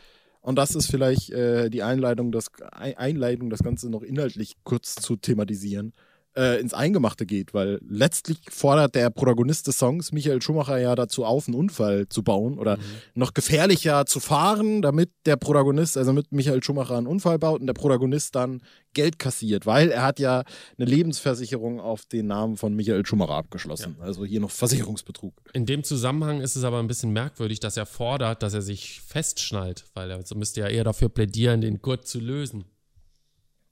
und 0.44 0.58
das 0.58 0.76
ist 0.76 0.92
vielleicht 0.92 1.32
äh, 1.32 1.70
die 1.70 1.84
Einleitung, 1.84 2.32
das, 2.32 2.52
Ei- 2.72 2.98
Einleitung, 2.98 3.50
das 3.50 3.64
Ganze 3.64 3.90
noch 3.90 4.04
inhaltlich 4.04 4.58
kurz 4.64 4.96
zu 4.96 5.16
thematisieren, 5.16 5.94
äh, 6.36 6.60
ins 6.60 6.74
Eingemachte 6.74 7.26
geht, 7.26 7.54
weil 7.54 7.80
letztlich 7.88 8.40
fordert 8.50 8.96
der 8.96 9.10
Protagonist 9.10 9.68
des 9.68 9.78
Songs 9.78 10.12
Michael 10.12 10.42
Schumacher 10.42 10.78
ja 10.78 10.96
dazu 10.96 11.26
auf, 11.26 11.48
einen 11.48 11.56
Unfall 11.56 12.08
zu 12.10 12.24
bauen 12.24 12.58
oder 12.58 12.78
noch 13.14 13.34
gefährlicher 13.34 14.06
zu 14.06 14.20
fahren, 14.20 14.82
damit 14.82 15.12
der 15.26 15.36
Protagonist, 15.36 15.98
also 15.98 16.14
mit 16.14 16.32
Michael 16.32 16.64
Schumacher 16.64 16.98
einen 16.98 17.08
Unfall 17.08 17.40
baut 17.40 17.62
und 17.62 17.68
der 17.68 17.74
Protagonist 17.74 18.36
dann 18.36 18.62
Geld 18.94 19.20
kassiert, 19.20 19.66
weil 19.66 19.90
er 19.90 20.04
hat 20.04 20.20
ja 20.20 20.44
eine 20.78 20.86
Lebensversicherung 20.88 21.80
auf 21.80 22.06
den 22.06 22.28
Namen 22.28 22.58
von 22.58 22.76
Michael 22.76 23.06
Schumacher 23.06 23.34
abgeschlossen. 23.34 23.98
Also 24.00 24.24
hier 24.26 24.40
noch 24.40 24.52
Versicherungsbetrug. 24.52 25.34
In 25.54 25.66
dem 25.66 25.84
Zusammenhang 25.84 26.42
ist 26.42 26.56
es 26.56 26.64
aber 26.64 26.80
ein 26.80 26.88
bisschen 26.88 27.12
merkwürdig, 27.12 27.60
dass 27.60 27.78
er 27.78 27.86
fordert, 27.86 28.44
dass 28.44 28.54
er 28.54 28.62
sich 28.62 29.02
festschnallt, 29.02 29.86
weil 29.94 30.12
er 30.12 30.26
so 30.26 30.36
müsste 30.36 30.62
ja 30.62 30.68
eher 30.68 30.84
dafür 30.84 31.10
plädieren, 31.10 31.62
den 31.62 31.82
Gurt 31.82 32.08
zu 32.08 32.20
lösen. 32.20 32.66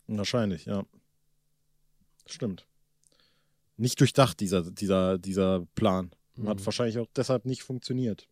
Wahrscheinlich, 0.08 0.66
ja. 0.66 0.84
Stimmt. 2.26 2.66
Nicht 3.78 4.00
durchdacht, 4.00 4.40
dieser, 4.40 4.70
dieser, 4.70 5.18
dieser 5.18 5.66
Plan. 5.76 6.12
Hat 6.46 6.60
Mhm. 6.60 6.66
wahrscheinlich 6.66 6.98
auch 7.00 7.08
deshalb 7.16 7.46
nicht 7.46 7.64
funktioniert. 7.64 8.28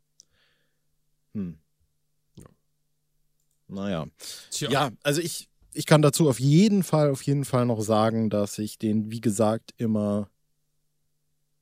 Hm. 1.34 1.58
Naja. 3.67 4.08
Tja, 4.50 4.69
Ja, 4.72 4.91
also 5.03 5.22
ich, 5.22 5.48
ich 5.74 5.86
kann 5.86 6.01
dazu 6.01 6.27
auf 6.27 6.39
jeden 6.39 6.81
Fall, 6.84 7.12
auf 7.12 7.22
jeden 7.22 7.46
Fall 7.46 7.65
noch 7.67 7.81
sagen, 7.81 8.29
dass 8.31 8.58
ich 8.58 8.79
den, 8.79 9.12
wie 9.12 9.22
gesagt, 9.22 9.74
immer 9.77 10.29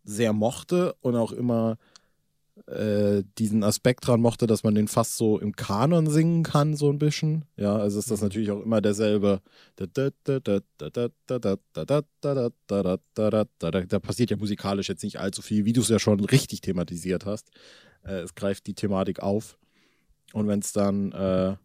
sehr 0.06 0.32
mochte 0.32 0.94
und 1.02 1.16
auch 1.18 1.34
immer 1.34 1.78
äh, 2.66 3.24
diesen 3.38 3.64
Aspekt 3.64 4.08
dran 4.08 4.20
mochte, 4.20 4.48
dass 4.48 4.64
man 4.64 4.76
den 4.76 4.88
fast 4.88 5.18
so 5.18 5.40
im 5.40 5.56
Kanon 5.56 6.08
singen 6.08 6.44
kann, 6.44 6.76
so 6.76 6.90
ein 6.90 7.00
bisschen. 7.00 7.46
Ja, 7.56 7.78
also 7.78 8.00
ist 8.00 8.12
das 8.12 8.22
natürlich 8.22 8.52
auch 8.52 8.62
immer 8.62 8.82
derselbe. 8.82 9.42
Da 9.76 10.00
passiert 14.00 14.32
ja 14.32 14.38
musikalisch 14.38 14.90
jetzt 14.90 15.04
nicht 15.04 15.20
allzu 15.20 15.42
viel, 15.42 15.66
wie 15.66 15.74
du 15.74 15.82
es 15.82 15.90
ja 15.90 16.00
schon 16.00 16.20
richtig 16.20 16.62
thematisiert 16.62 17.26
hast. 17.26 17.52
Äh, 18.04 18.20
es 18.20 18.36
greift 18.36 18.68
die 18.68 18.74
Thematik 18.74 19.22
auf. 19.22 19.58
Und 20.34 20.48
wenn 20.48 20.60
es 20.60 20.74
dann 20.74 21.12
äh, 21.14 21.56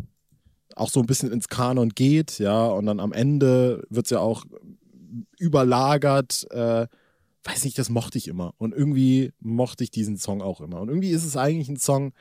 auch 0.76 0.88
so 0.88 1.00
ein 1.00 1.06
bisschen 1.06 1.32
ins 1.32 1.48
Kanon 1.48 1.88
geht, 1.90 2.38
ja, 2.38 2.66
und 2.66 2.86
dann 2.86 3.00
am 3.00 3.12
Ende 3.12 3.84
wird 3.90 4.06
es 4.06 4.10
ja 4.10 4.20
auch 4.20 4.44
überlagert, 5.38 6.46
äh, 6.50 6.86
weiß 7.44 7.64
nicht, 7.64 7.78
das 7.78 7.90
mochte 7.90 8.18
ich 8.18 8.28
immer. 8.28 8.54
Und 8.58 8.72
irgendwie 8.72 9.32
mochte 9.40 9.84
ich 9.84 9.90
diesen 9.90 10.16
Song 10.16 10.42
auch 10.42 10.60
immer. 10.60 10.80
Und 10.80 10.88
irgendwie 10.88 11.10
ist 11.10 11.24
es 11.24 11.36
eigentlich 11.36 11.68
ein 11.68 11.78
Song, 11.78 12.12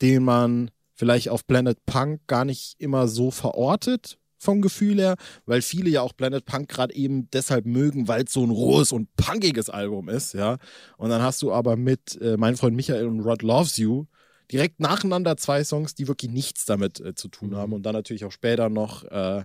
den 0.00 0.24
man 0.24 0.70
vielleicht 0.94 1.28
auf 1.28 1.46
Planet 1.46 1.84
Punk 1.86 2.20
gar 2.26 2.44
nicht 2.44 2.76
immer 2.78 3.08
so 3.08 3.30
verortet 3.30 4.18
vom 4.38 4.62
Gefühl 4.62 4.98
her, 4.98 5.16
weil 5.46 5.62
viele 5.62 5.90
ja 5.90 6.02
auch 6.02 6.16
Planet 6.16 6.44
Punk 6.44 6.68
gerade 6.68 6.94
eben 6.94 7.30
deshalb 7.30 7.66
mögen, 7.66 8.08
weil 8.08 8.24
es 8.24 8.32
so 8.32 8.44
ein 8.44 8.50
rohes 8.50 8.92
und 8.92 9.14
punkiges 9.16 9.70
Album 9.70 10.08
ist, 10.08 10.34
ja. 10.34 10.58
Und 10.98 11.10
dann 11.10 11.22
hast 11.22 11.42
du 11.42 11.52
aber 11.52 11.76
mit 11.76 12.20
äh, 12.20 12.36
mein 12.36 12.56
Freund 12.56 12.76
Michael 12.76 13.06
und 13.06 13.20
Rod 13.20 13.42
Loves 13.42 13.76
You 13.76 14.06
direkt 14.52 14.80
nacheinander 14.80 15.36
zwei 15.36 15.64
Songs, 15.64 15.94
die 15.94 16.08
wirklich 16.08 16.30
nichts 16.30 16.66
damit 16.66 17.00
äh, 17.00 17.14
zu 17.14 17.28
tun 17.28 17.56
haben. 17.56 17.72
Und 17.72 17.84
dann 17.84 17.94
natürlich 17.94 18.24
auch 18.24 18.32
später 18.32 18.68
noch, 18.68 19.04
äh, 19.04 19.44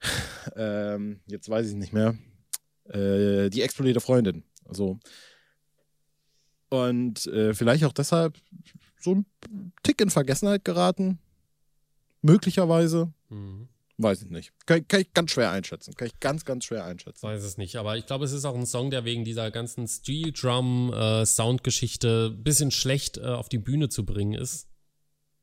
ähm, 0.56 1.20
jetzt 1.26 1.48
weiß 1.48 1.68
ich 1.68 1.74
nicht 1.74 1.92
mehr, 1.92 2.16
äh, 2.84 3.50
die 3.50 3.62
explodierte 3.62 4.00
Freundin. 4.00 4.44
So. 4.70 4.98
Und 6.68 7.26
äh, 7.26 7.54
vielleicht 7.54 7.84
auch 7.84 7.92
deshalb 7.92 8.38
so 8.98 9.16
ein 9.16 9.26
Tick 9.82 10.00
in 10.00 10.10
Vergessenheit 10.10 10.64
geraten. 10.64 11.18
Möglicherweise. 12.22 13.12
Mhm. 13.28 13.68
Weiß 13.98 14.22
ich 14.22 14.30
nicht. 14.30 14.52
Kann, 14.66 14.86
kann, 14.88 15.02
ich 15.02 15.12
ganz 15.12 15.32
schwer 15.32 15.50
einschätzen. 15.50 15.94
Kann 15.94 16.08
ich 16.08 16.18
ganz, 16.18 16.44
ganz 16.44 16.64
schwer 16.64 16.84
einschätzen. 16.84 17.22
Weiß 17.22 17.42
es 17.42 17.58
nicht. 17.58 17.76
Aber 17.76 17.96
ich 17.96 18.06
glaube, 18.06 18.24
es 18.24 18.32
ist 18.32 18.44
auch 18.44 18.54
ein 18.54 18.66
Song, 18.66 18.90
der 18.90 19.04
wegen 19.04 19.24
dieser 19.24 19.50
ganzen 19.50 19.86
Steel 19.86 20.32
Drum 20.32 20.92
äh, 20.92 21.26
Soundgeschichte 21.26 22.32
ein 22.32 22.42
bisschen 22.42 22.70
schlecht 22.70 23.18
äh, 23.18 23.26
auf 23.26 23.48
die 23.48 23.58
Bühne 23.58 23.88
zu 23.88 24.04
bringen 24.04 24.34
ist. 24.34 24.68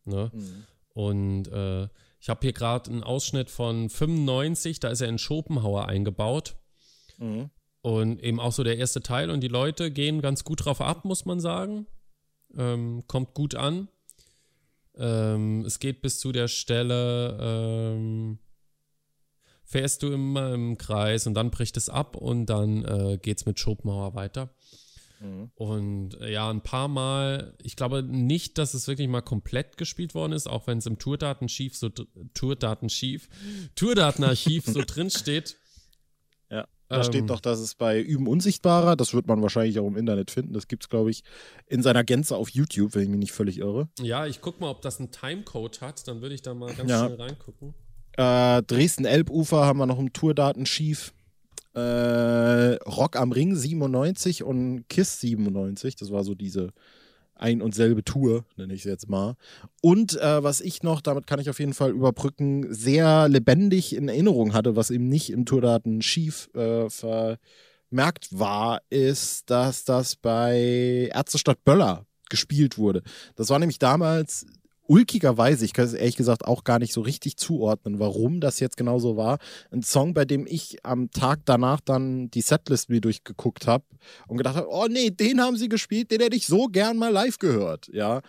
Ne? 0.05 0.31
Mhm. 0.34 0.65
Und 0.93 1.48
äh, 1.50 1.88
ich 2.19 2.29
habe 2.29 2.41
hier 2.41 2.53
gerade 2.53 2.89
einen 2.89 3.03
Ausschnitt 3.03 3.50
von 3.50 3.89
95, 3.89 4.79
da 4.79 4.89
ist 4.89 5.01
er 5.01 5.08
in 5.08 5.17
Schopenhauer 5.17 5.88
eingebaut. 5.88 6.58
Mhm. 7.19 7.49
Und 7.81 8.21
eben 8.21 8.39
auch 8.39 8.51
so 8.51 8.63
der 8.63 8.77
erste 8.77 9.01
Teil. 9.01 9.29
Und 9.29 9.41
die 9.41 9.47
Leute 9.47 9.91
gehen 9.91 10.21
ganz 10.21 10.43
gut 10.43 10.65
drauf 10.65 10.81
ab, 10.81 11.05
muss 11.05 11.25
man 11.25 11.39
sagen. 11.39 11.88
Ähm, 12.57 13.03
kommt 13.07 13.33
gut 13.33 13.55
an. 13.55 13.88
Ähm, 14.97 15.63
es 15.65 15.79
geht 15.79 16.01
bis 16.01 16.19
zu 16.19 16.31
der 16.31 16.47
Stelle, 16.47 17.38
ähm, 17.39 18.39
fährst 19.63 20.03
du 20.03 20.11
immer 20.11 20.53
im 20.53 20.77
Kreis 20.77 21.25
und 21.25 21.35
dann 21.35 21.51
bricht 21.51 21.77
es 21.77 21.89
ab 21.89 22.17
und 22.17 22.47
dann 22.47 22.83
äh, 22.83 23.17
geht 23.21 23.38
es 23.38 23.45
mit 23.45 23.59
Schopenhauer 23.59 24.15
weiter. 24.15 24.53
Mhm. 25.21 25.51
Und 25.55 26.19
äh, 26.21 26.33
ja, 26.33 26.49
ein 26.49 26.61
paar 26.61 26.88
Mal, 26.88 27.55
ich 27.61 27.75
glaube 27.75 28.03
nicht, 28.03 28.57
dass 28.57 28.73
es 28.73 28.88
wirklich 28.88 29.07
mal 29.07 29.21
komplett 29.21 29.77
gespielt 29.77 30.15
worden 30.15 30.33
ist, 30.33 30.47
auch 30.47 30.67
wenn 30.67 30.79
es 30.79 30.85
im 30.85 30.97
Tourdatenarchiv 30.97 31.77
so 31.77 31.89
Tourdatenarchiv, 32.33 33.29
Tourdatenarchiv 33.75 34.65
so 34.65 34.81
drin 34.85 35.09
steht. 35.09 35.58
Da 36.89 36.98
ähm, 36.98 37.03
steht 37.03 37.29
doch, 37.29 37.39
dass 37.39 37.60
es 37.60 37.75
bei 37.75 38.01
Üben 38.01 38.27
Unsichtbarer, 38.27 38.96
das 38.96 39.13
wird 39.13 39.27
man 39.27 39.41
wahrscheinlich 39.41 39.79
auch 39.79 39.88
im 39.88 39.96
Internet 39.96 40.31
finden, 40.31 40.53
das 40.53 40.67
gibt 40.67 40.84
es, 40.84 40.89
glaube 40.89 41.12
ich, 41.12 41.24
in 41.67 41.84
seiner 41.84 42.03
Gänze 42.03 42.36
auf 42.36 42.50
YouTube, 42.50 42.96
wenn 42.96 43.03
ich 43.03 43.10
mich 43.10 43.19
nicht 43.19 43.31
völlig 43.31 43.60
irre. 43.60 43.88
Ja, 44.01 44.25
ich 44.25 44.41
gucke 44.41 44.60
mal, 44.60 44.69
ob 44.69 44.81
das 44.81 45.00
einen 45.00 45.12
Timecode 45.12 45.81
hat, 45.81 46.08
dann 46.08 46.22
würde 46.22 46.36
ich 46.36 46.41
da 46.41 46.53
mal 46.53 46.74
ganz 46.74 46.89
ja. 46.89 47.05
schnell 47.05 47.22
reingucken. 47.22 47.75
Äh, 48.17 48.63
Dresden-Elbufer 48.63 49.65
haben 49.65 49.77
wir 49.79 49.86
noch 49.86 50.00
im 50.00 50.12
Tourdatenschief. 50.12 51.13
Äh, 51.75 51.79
Rock 51.79 53.15
am 53.15 53.31
Ring 53.31 53.55
97 53.55 54.43
und 54.43 54.89
Kiss 54.89 55.19
97, 55.22 55.96
das 55.96 56.12
war 56.12 56.24
so 56.24 56.34
diese 56.34 56.74
ein 57.39 57.62
und 57.62 57.75
selbe 57.75 58.03
Tour, 58.03 58.46
nenne 58.58 58.74
ich 58.74 58.81
es 58.81 58.86
jetzt 58.86 59.10
mal. 59.10 59.36
Und 59.81 60.19
äh, 60.19 60.43
was 60.43 60.62
ich 60.62 60.84
noch, 60.84 61.01
damit 61.01 61.27
kann 61.27 61.39
ich 61.39 61.50
auf 61.50 61.60
jeden 61.60 61.74
Fall 61.74 61.91
überbrücken, 61.91 62.74
sehr 62.74 63.27
lebendig 63.29 63.96
in 63.96 64.08
Erinnerung 64.10 64.53
hatte, 64.53 64.75
was 64.75 64.91
eben 64.91 65.08
nicht 65.08 65.29
im 65.31 65.46
Tourdaten 65.46 66.01
schief 66.01 66.50
äh, 66.53 66.89
vermerkt 66.89 68.27
war, 68.31 68.81
ist, 68.89 69.50
dass 69.50 69.84
das 69.84 70.15
bei 70.15 71.10
Ärztestadt 71.13 71.63
Böller 71.63 72.05
gespielt 72.29 72.77
wurde. 72.77 73.01
Das 73.36 73.50
war 73.50 73.60
nämlich 73.60 73.79
damals 73.79 74.46
ulkigerweise, 74.89 75.65
ich 75.65 75.74
kann 75.74 75.86
es 75.86 75.93
ehrlich 75.93 76.15
gesagt 76.15 76.46
auch 76.46 76.63
gar 76.63 76.79
nicht 76.79 76.93
so 76.93 77.01
richtig 77.01 77.38
zuordnen, 77.38 78.00
warum 78.00 78.41
das 78.41 78.60
jetzt 78.60 78.75
genau 78.75 78.98
so 78.98 79.15
war. 79.15 79.38
Ein 79.72 79.84
Song, 79.84 80.15
bei 80.15 80.25
dem 80.25 80.48
ich 80.48 80.84
am 80.84 81.12
Tag 81.12 81.41
danach 81.46 81.79
dann 81.79 82.31
die 82.31 82.41
Setlist 82.41 82.89
mir 82.89 83.00
durchgeguckt 83.00 83.67
habe 83.67 83.86
und 84.27 84.38
gedacht 84.38 84.55
habe, 84.55 84.67
oh 84.69 84.88
nee, 84.89 85.12
den 85.12 85.41
haben 85.41 85.58
sie 85.58 85.69
gespielt, 85.69 86.10
den 86.10 86.22
hätte 86.22 86.36
ich 86.36 86.48
so 86.48 86.65
gern 86.65 86.98
mal 86.98 87.12
live 87.12 87.38
gehört, 87.38 87.88
ja. 87.93 88.22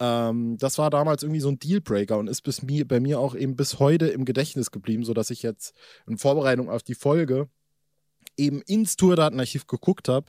Ähm, 0.00 0.58
das 0.58 0.76
war 0.76 0.90
damals 0.90 1.22
irgendwie 1.22 1.40
so 1.40 1.48
ein 1.48 1.58
Dealbreaker 1.58 2.18
und 2.18 2.28
ist 2.28 2.42
bis 2.42 2.62
mir, 2.62 2.86
bei 2.86 3.00
mir 3.00 3.18
auch 3.18 3.34
eben 3.34 3.56
bis 3.56 3.78
heute 3.78 4.08
im 4.08 4.26
Gedächtnis 4.26 4.70
geblieben, 4.70 5.04
sodass 5.04 5.30
ich 5.30 5.42
jetzt 5.42 5.74
in 6.06 6.18
Vorbereitung 6.18 6.68
auf 6.68 6.82
die 6.82 6.94
Folge 6.94 7.48
eben 8.36 8.60
ins 8.62 8.96
Tourdatenarchiv 8.96 9.66
geguckt 9.66 10.08
habe 10.08 10.26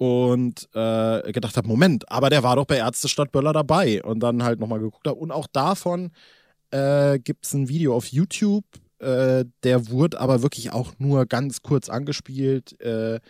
und 0.00 0.66
äh, 0.72 1.30
gedacht 1.30 1.58
habe, 1.58 1.68
Moment, 1.68 2.10
aber 2.10 2.30
der 2.30 2.42
war 2.42 2.56
doch 2.56 2.64
bei 2.64 2.78
Ärztestadt 2.78 3.32
Böller 3.32 3.52
dabei 3.52 4.02
und 4.02 4.20
dann 4.20 4.42
halt 4.42 4.58
nochmal 4.58 4.78
geguckt 4.78 5.06
habe. 5.06 5.18
Und 5.18 5.30
auch 5.30 5.46
davon 5.46 6.10
äh, 6.70 7.18
gibt 7.18 7.44
es 7.44 7.52
ein 7.52 7.68
Video 7.68 7.94
auf 7.94 8.06
YouTube, 8.06 8.64
äh, 8.98 9.44
der 9.62 9.90
wurde 9.90 10.18
aber 10.18 10.40
wirklich 10.40 10.72
auch 10.72 10.94
nur 10.96 11.26
ganz 11.26 11.60
kurz 11.60 11.90
angespielt. 11.90 12.80
Äh, 12.80 13.20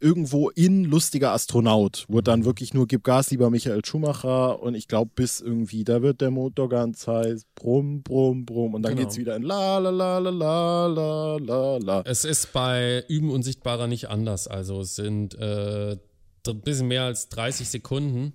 irgendwo 0.00 0.50
in 0.50 0.84
lustiger 0.84 1.32
Astronaut. 1.32 2.04
wo 2.08 2.20
dann 2.20 2.44
wirklich 2.44 2.74
nur 2.74 2.86
Gib 2.86 3.04
Gas, 3.04 3.30
lieber 3.30 3.50
Michael 3.50 3.84
Schumacher. 3.84 4.62
Und 4.62 4.74
ich 4.74 4.88
glaube, 4.88 5.10
bis 5.14 5.40
irgendwie, 5.40 5.84
da 5.84 6.02
wird 6.02 6.20
der 6.20 6.30
Motor 6.30 6.68
ganz 6.68 7.06
heiß. 7.06 7.46
Brumm, 7.54 8.02
brumm, 8.02 8.44
brumm. 8.44 8.74
Und 8.74 8.82
dann 8.82 8.96
genau. 8.96 9.08
es 9.08 9.16
wieder 9.16 9.36
in 9.36 9.42
la, 9.42 9.78
la, 9.78 9.90
la, 9.90 10.18
la, 10.18 10.30
la, 10.30 10.86
la, 10.86 11.36
la, 11.38 11.76
la. 11.78 12.02
Es 12.04 12.24
ist 12.24 12.52
bei 12.52 13.04
Üben 13.08 13.30
Unsichtbarer 13.30 13.86
nicht 13.86 14.08
anders. 14.08 14.48
Also 14.48 14.80
es 14.80 14.96
sind 14.96 15.34
äh, 15.34 15.96
ein 16.46 16.60
bisschen 16.60 16.88
mehr 16.88 17.02
als 17.04 17.28
30 17.28 17.68
Sekunden. 17.68 18.32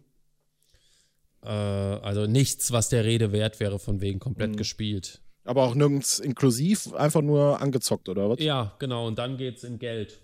Äh, 1.43 1.49
also 1.49 2.25
nichts, 2.25 2.71
was 2.71 2.89
der 2.89 3.05
Rede 3.05 3.31
wert 3.31 3.59
wäre, 3.59 3.79
von 3.79 4.01
wegen 4.01 4.19
komplett 4.19 4.51
mhm. 4.51 4.57
gespielt. 4.57 5.21
Aber 5.43 5.63
auch 5.63 5.73
nirgends 5.73 6.19
inklusiv, 6.19 6.93
einfach 6.93 7.21
nur 7.21 7.61
angezockt, 7.61 8.09
oder 8.09 8.29
was? 8.29 8.39
Ja, 8.39 8.75
genau. 8.79 9.07
Und 9.07 9.17
dann 9.17 9.37
geht 9.37 9.57
es 9.57 9.63
in 9.63 9.79
Geld. 9.79 10.21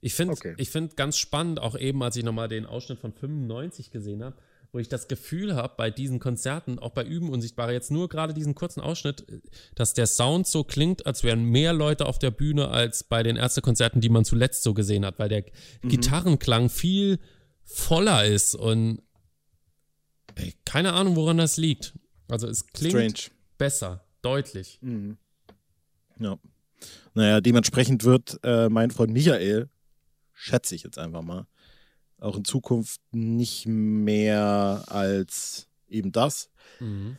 Ich 0.00 0.14
finde 0.14 0.32
okay. 0.32 0.64
find 0.64 0.96
ganz 0.96 1.18
spannend, 1.18 1.60
auch 1.60 1.76
eben, 1.78 2.02
als 2.02 2.16
ich 2.16 2.24
nochmal 2.24 2.48
den 2.48 2.66
Ausschnitt 2.66 2.98
von 2.98 3.12
95 3.12 3.90
gesehen 3.90 4.24
habe, 4.24 4.36
wo 4.72 4.78
ich 4.78 4.88
das 4.88 5.08
Gefühl 5.08 5.56
habe, 5.56 5.74
bei 5.76 5.90
diesen 5.90 6.20
Konzerten, 6.20 6.78
auch 6.78 6.92
bei 6.92 7.04
Üben 7.04 7.28
Unsichtbare, 7.28 7.72
jetzt 7.72 7.90
nur 7.90 8.08
gerade 8.08 8.32
diesen 8.32 8.54
kurzen 8.54 8.80
Ausschnitt, 8.80 9.26
dass 9.74 9.94
der 9.94 10.06
Sound 10.06 10.46
so 10.46 10.64
klingt, 10.64 11.06
als 11.06 11.24
wären 11.24 11.44
mehr 11.44 11.72
Leute 11.72 12.06
auf 12.06 12.18
der 12.18 12.30
Bühne 12.30 12.68
als 12.68 13.04
bei 13.04 13.22
den 13.22 13.36
Ärztekonzerten, 13.36 14.00
die 14.00 14.08
man 14.08 14.24
zuletzt 14.24 14.62
so 14.62 14.72
gesehen 14.72 15.04
hat, 15.04 15.18
weil 15.18 15.28
der 15.28 15.44
mhm. 15.82 15.88
Gitarrenklang 15.88 16.68
viel 16.68 17.18
voller 17.64 18.24
ist 18.24 18.54
und 18.54 19.02
ey, 20.36 20.54
keine 20.64 20.92
Ahnung, 20.92 21.16
woran 21.16 21.38
das 21.38 21.56
liegt. 21.56 21.94
Also 22.28 22.46
es 22.46 22.66
klingt 22.68 23.18
Strange. 23.18 23.36
besser, 23.58 24.04
deutlich. 24.22 24.78
Mhm. 24.80 25.18
Ja. 26.18 26.38
Naja, 27.14 27.40
dementsprechend 27.40 28.04
wird 28.04 28.38
äh, 28.44 28.68
mein 28.68 28.90
Freund 28.90 29.12
Michael 29.12 29.68
schätze 30.40 30.74
ich 30.74 30.82
jetzt 30.82 30.98
einfach 30.98 31.22
mal, 31.22 31.46
auch 32.18 32.36
in 32.36 32.44
Zukunft 32.44 33.00
nicht 33.12 33.66
mehr 33.66 34.84
als 34.86 35.68
eben 35.88 36.12
das. 36.12 36.50
Mhm. 36.80 37.16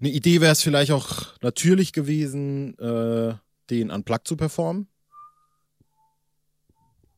Eine 0.00 0.10
Idee 0.10 0.40
wäre 0.40 0.52
es 0.52 0.62
vielleicht 0.62 0.92
auch 0.92 1.38
natürlich 1.42 1.92
gewesen, 1.92 2.78
äh, 2.78 3.34
den 3.70 3.90
Unplugged 3.90 4.26
zu 4.26 4.36
performen. 4.36 4.88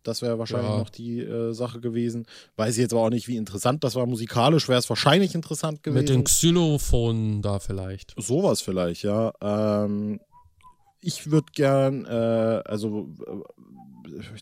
Das 0.03 0.21
wäre 0.21 0.39
wahrscheinlich 0.39 0.71
ja. 0.71 0.79
noch 0.79 0.91
die 0.91 1.21
äh, 1.21 1.53
Sache 1.55 1.81
gewesen. 1.81 2.27
Weiß 2.57 2.77
ich 2.77 2.83
jetzt 2.83 2.93
aber 2.93 3.03
auch 3.03 3.11
nicht, 3.11 3.27
wie 3.27 3.37
interessant 3.37 3.85
das 3.85 3.95
war. 3.95 4.05
Musikalisch 4.05 4.69
wäre 4.69 4.79
es 4.79 4.89
wahrscheinlich 4.91 5.35
interessant 5.35 5.83
gewesen. 5.83 6.01
Mit 6.01 6.09
den 6.11 6.25
Xylophonen 6.25 7.41
da 7.41 7.59
vielleicht. 7.59 8.15
Sowas 8.19 8.61
vielleicht, 8.61 9.03
ja. 9.03 9.33
Ähm, 9.41 10.21
ich 11.05 11.31
würde 11.31 11.47
gern, 11.55 12.05
äh, 12.07 12.63
also 12.65 13.09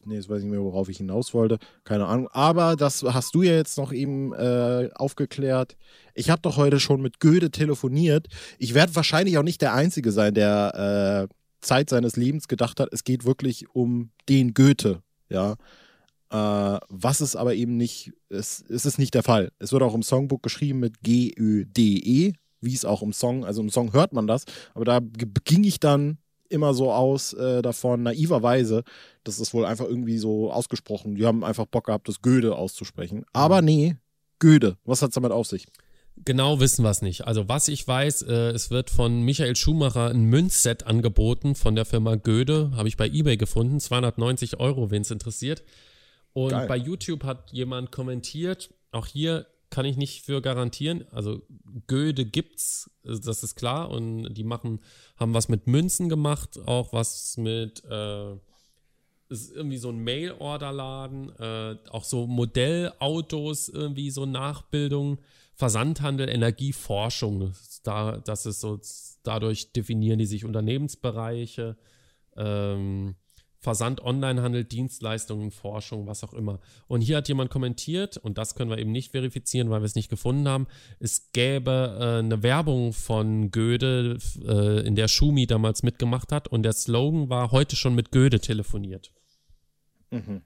nee, 0.04 0.14
jetzt 0.14 0.28
weiß 0.28 0.38
ich 0.38 0.45
nicht 0.45 0.52
mehr, 0.52 0.62
worauf 0.62 0.88
ich 0.88 0.99
hinaus 0.99 1.35
wollte, 1.35 1.59
keine 1.85 2.07
Ahnung. 2.07 2.28
Aber 2.33 2.76
das 2.76 3.02
hast 3.02 3.35
du 3.35 3.42
ja 3.42 3.52
jetzt 3.52 3.78
noch 3.78 3.92
eben 3.92 4.33
äh, 4.33 4.90
aufgeklärt. 4.95 5.76
Ich 6.14 6.31
habe 6.31 6.42
doch 6.42 6.57
heute 6.57 6.81
schon 6.81 7.02
mit 7.02 7.21
Goethe 7.21 7.50
telefoniert. 7.50 8.28
Ich 8.59 8.75
werde 8.75 8.95
wahrscheinlich 8.95 9.38
auch 9.38 9.42
nicht 9.42 9.62
der 9.62 9.75
Einzige 9.75 10.12
sein, 10.12 10.35
der 10.35 11.28
äh, 11.28 11.35
Zeit 11.61 11.90
seines 11.90 12.16
Lebens 12.16 12.49
gedacht 12.49 12.81
hat, 12.81 12.88
es 12.92 13.04
geht 13.04 13.25
wirklich 13.25 13.71
um 13.75 14.11
den 14.28 14.54
Goethe, 14.54 15.02
ja. 15.28 15.57
Äh, 16.31 16.81
was 16.88 17.21
es 17.21 17.37
aber 17.37 17.54
eben 17.54 17.76
nicht, 17.76 18.12
es, 18.31 18.64
es 18.69 18.87
ist 18.87 18.99
nicht 18.99 19.14
der 19.14 19.23
Fall. 19.23 19.52
Es 19.59 19.73
wird 19.73 19.83
auch 19.83 19.95
im 19.95 20.02
Songbook 20.02 20.42
geschrieben 20.42 20.81
mit 20.81 21.02
G-Ö-D-E, 21.02 22.33
wie 22.61 22.75
es 22.75 22.85
auch 22.85 23.02
im 23.02 23.12
Song, 23.12 23.45
also 23.45 23.61
im 23.61 23.71
Song 23.71 23.92
hört 23.92 24.12
man 24.12 24.26
das, 24.26 24.45
aber 24.75 24.85
da 24.85 25.00
ging 25.45 25.64
ich 25.64 25.78
dann 25.78 26.19
immer 26.53 26.75
so 26.75 26.93
aus 26.93 27.33
äh, 27.33 27.63
davon, 27.63 28.03
naiverweise, 28.03 28.85
das 29.25 29.41
ist 29.41 29.55
wohl 29.55 29.65
einfach 29.65 29.87
irgendwie 29.87 30.19
so 30.19 30.53
ausgesprochen. 30.53 31.15
Die 31.15 31.27
haben 31.27 31.45
einfach 31.45 31.67
Bock 31.67 31.87
gehabt, 31.87 32.09
das 32.09 32.23
Göde 32.23 32.57
auszusprechen. 32.57 33.25
Aber 33.33 33.61
mhm. 33.61 33.67
nee, 33.67 33.97
Göde. 34.39 34.77
Was 34.85 35.03
hat 35.03 35.11
es 35.11 35.15
damit 35.15 35.33
auf 35.33 35.47
sich? 35.47 35.67
Genau 36.17 36.61
wissen 36.61 36.85
wir 36.85 36.91
es 36.91 37.03
nicht. 37.03 37.27
Also 37.27 37.49
was 37.49 37.69
ich 37.69 37.87
weiß, 37.87 38.23
äh, 38.23 38.51
es 38.51 38.71
wird 38.71 38.91
von 38.91 39.23
Michael 39.23 39.57
Schumacher 39.57 40.11
ein 40.11 40.25
Münzset 40.25 40.87
angeboten 40.87 41.55
von 41.55 41.75
der 41.75 41.85
Firma 41.85 42.17
Göde, 42.17 42.73
habe 42.77 42.89
ich 42.89 42.97
bei 42.97 43.07
eBay 43.07 43.37
gefunden, 43.37 43.81
290 43.81 44.61
Euro, 44.61 44.91
wen 44.91 45.03
es 45.03 45.11
interessiert. 45.11 45.63
Und 46.35 46.51
Geil. 46.51 46.69
bei 46.69 46.77
YouTube 46.77 47.25
hat 47.25 47.51
jemand 47.53 47.93
kommentiert, 47.93 48.71
auch 48.91 49.07
hier 49.07 49.47
kann 49.73 49.87
ich 49.87 49.97
nicht 49.97 50.23
für 50.23 50.43
garantieren. 50.43 51.07
Also 51.12 51.43
Goethe 51.87 52.26
gibt's, 52.26 52.91
das 53.02 53.43
ist 53.43 53.57
klar. 53.57 53.91
Und 53.91 54.35
die 54.35 54.45
machen, 54.45 54.81
haben 55.17 55.33
was 55.33 55.49
mit 55.49 55.67
Münzen 55.67 56.11
gemacht, 56.11 56.59
auch 56.67 56.93
was 56.93 57.38
mit, 57.38 57.83
äh, 57.87 58.35
ist 59.31 59.50
irgendwie 59.50 59.79
so 59.79 59.88
ein 59.88 59.99
Mail-Order-Laden, 59.99 61.31
äh, 61.38 61.76
auch 61.91 62.05
so 62.05 62.26
Modellautos, 62.26 63.71
irgendwie 63.71 64.11
so 64.11 64.26
Nachbildung, 64.26 65.19
Versandhandel, 65.55 66.29
Energieforschung. 66.29 67.55
Da, 67.83 68.19
das 68.19 68.45
ist 68.45 68.61
so, 68.61 68.79
dadurch 69.23 69.73
definieren 69.73 70.19
die 70.19 70.26
sich 70.26 70.45
Unternehmensbereiche. 70.45 71.79
Ähm, 72.37 73.17
Versand, 73.62 74.02
Onlinehandel, 74.02 74.64
Dienstleistungen, 74.64 75.52
Forschung, 75.52 76.09
was 76.09 76.25
auch 76.25 76.35
immer. 76.35 76.59
Und 76.88 77.00
hier 77.00 77.19
hat 77.19 77.28
jemand 77.28 77.49
kommentiert, 77.49 78.16
und 78.16 78.37
das 78.37 78.57
können 78.57 78.71
wir 78.71 78.78
eben 78.78 78.90
nicht 78.90 79.12
verifizieren, 79.12 79.71
weil 79.71 79.83
wir 79.83 79.87
es 79.87 79.95
nicht 79.95 80.09
gefunden 80.09 80.49
haben, 80.49 80.66
es 80.99 81.31
gäbe 81.31 81.97
äh, 82.00 82.19
eine 82.19 82.42
Werbung 82.42 82.92
von 82.92 83.52
Goethe, 83.52 84.19
äh, 84.45 84.85
in 84.85 84.97
der 84.97 85.07
Schumi 85.07 85.47
damals 85.47 85.85
mitgemacht 85.85 86.33
hat, 86.33 86.49
und 86.49 86.64
der 86.64 86.73
Slogan 86.73 87.28
war 87.28 87.52
heute 87.52 87.76
schon 87.76 87.95
mit 87.95 88.11
Goethe 88.11 88.40
telefoniert. 88.40 89.12
Mhm. 90.11 90.42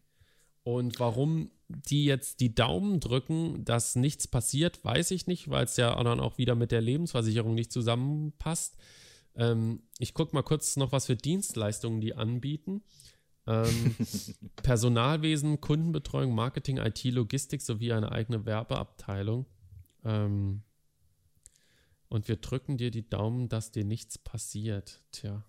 Und 0.62 1.00
warum 1.00 1.50
die 1.68 2.04
jetzt 2.04 2.40
die 2.40 2.54
Daumen 2.54 3.00
drücken, 3.00 3.64
dass 3.64 3.96
nichts 3.96 4.28
passiert, 4.28 4.84
weiß 4.84 5.10
ich 5.12 5.26
nicht, 5.26 5.48
weil 5.48 5.64
es 5.64 5.78
ja 5.78 6.02
dann 6.04 6.20
auch 6.20 6.36
wieder 6.36 6.54
mit 6.54 6.70
der 6.70 6.82
Lebensversicherung 6.82 7.54
nicht 7.54 7.72
zusammenpasst. 7.72 8.76
Ähm, 9.36 9.82
ich 9.98 10.14
gucke 10.14 10.34
mal 10.34 10.42
kurz 10.42 10.76
noch, 10.76 10.92
was 10.92 11.06
für 11.06 11.16
Dienstleistungen 11.16 12.00
die 12.00 12.14
anbieten. 12.14 12.82
Ähm, 13.46 13.94
Personalwesen, 14.56 15.60
Kundenbetreuung, 15.60 16.34
Marketing, 16.34 16.78
IT, 16.78 17.04
Logistik 17.04 17.62
sowie 17.62 17.92
eine 17.92 18.12
eigene 18.12 18.44
Werbeabteilung. 18.44 19.46
Ähm, 20.04 20.62
und 22.08 22.28
wir 22.28 22.36
drücken 22.36 22.76
dir 22.76 22.90
die 22.90 23.08
Daumen, 23.08 23.48
dass 23.48 23.72
dir 23.72 23.84
nichts 23.84 24.18
passiert. 24.18 25.02
Tja. 25.12 25.44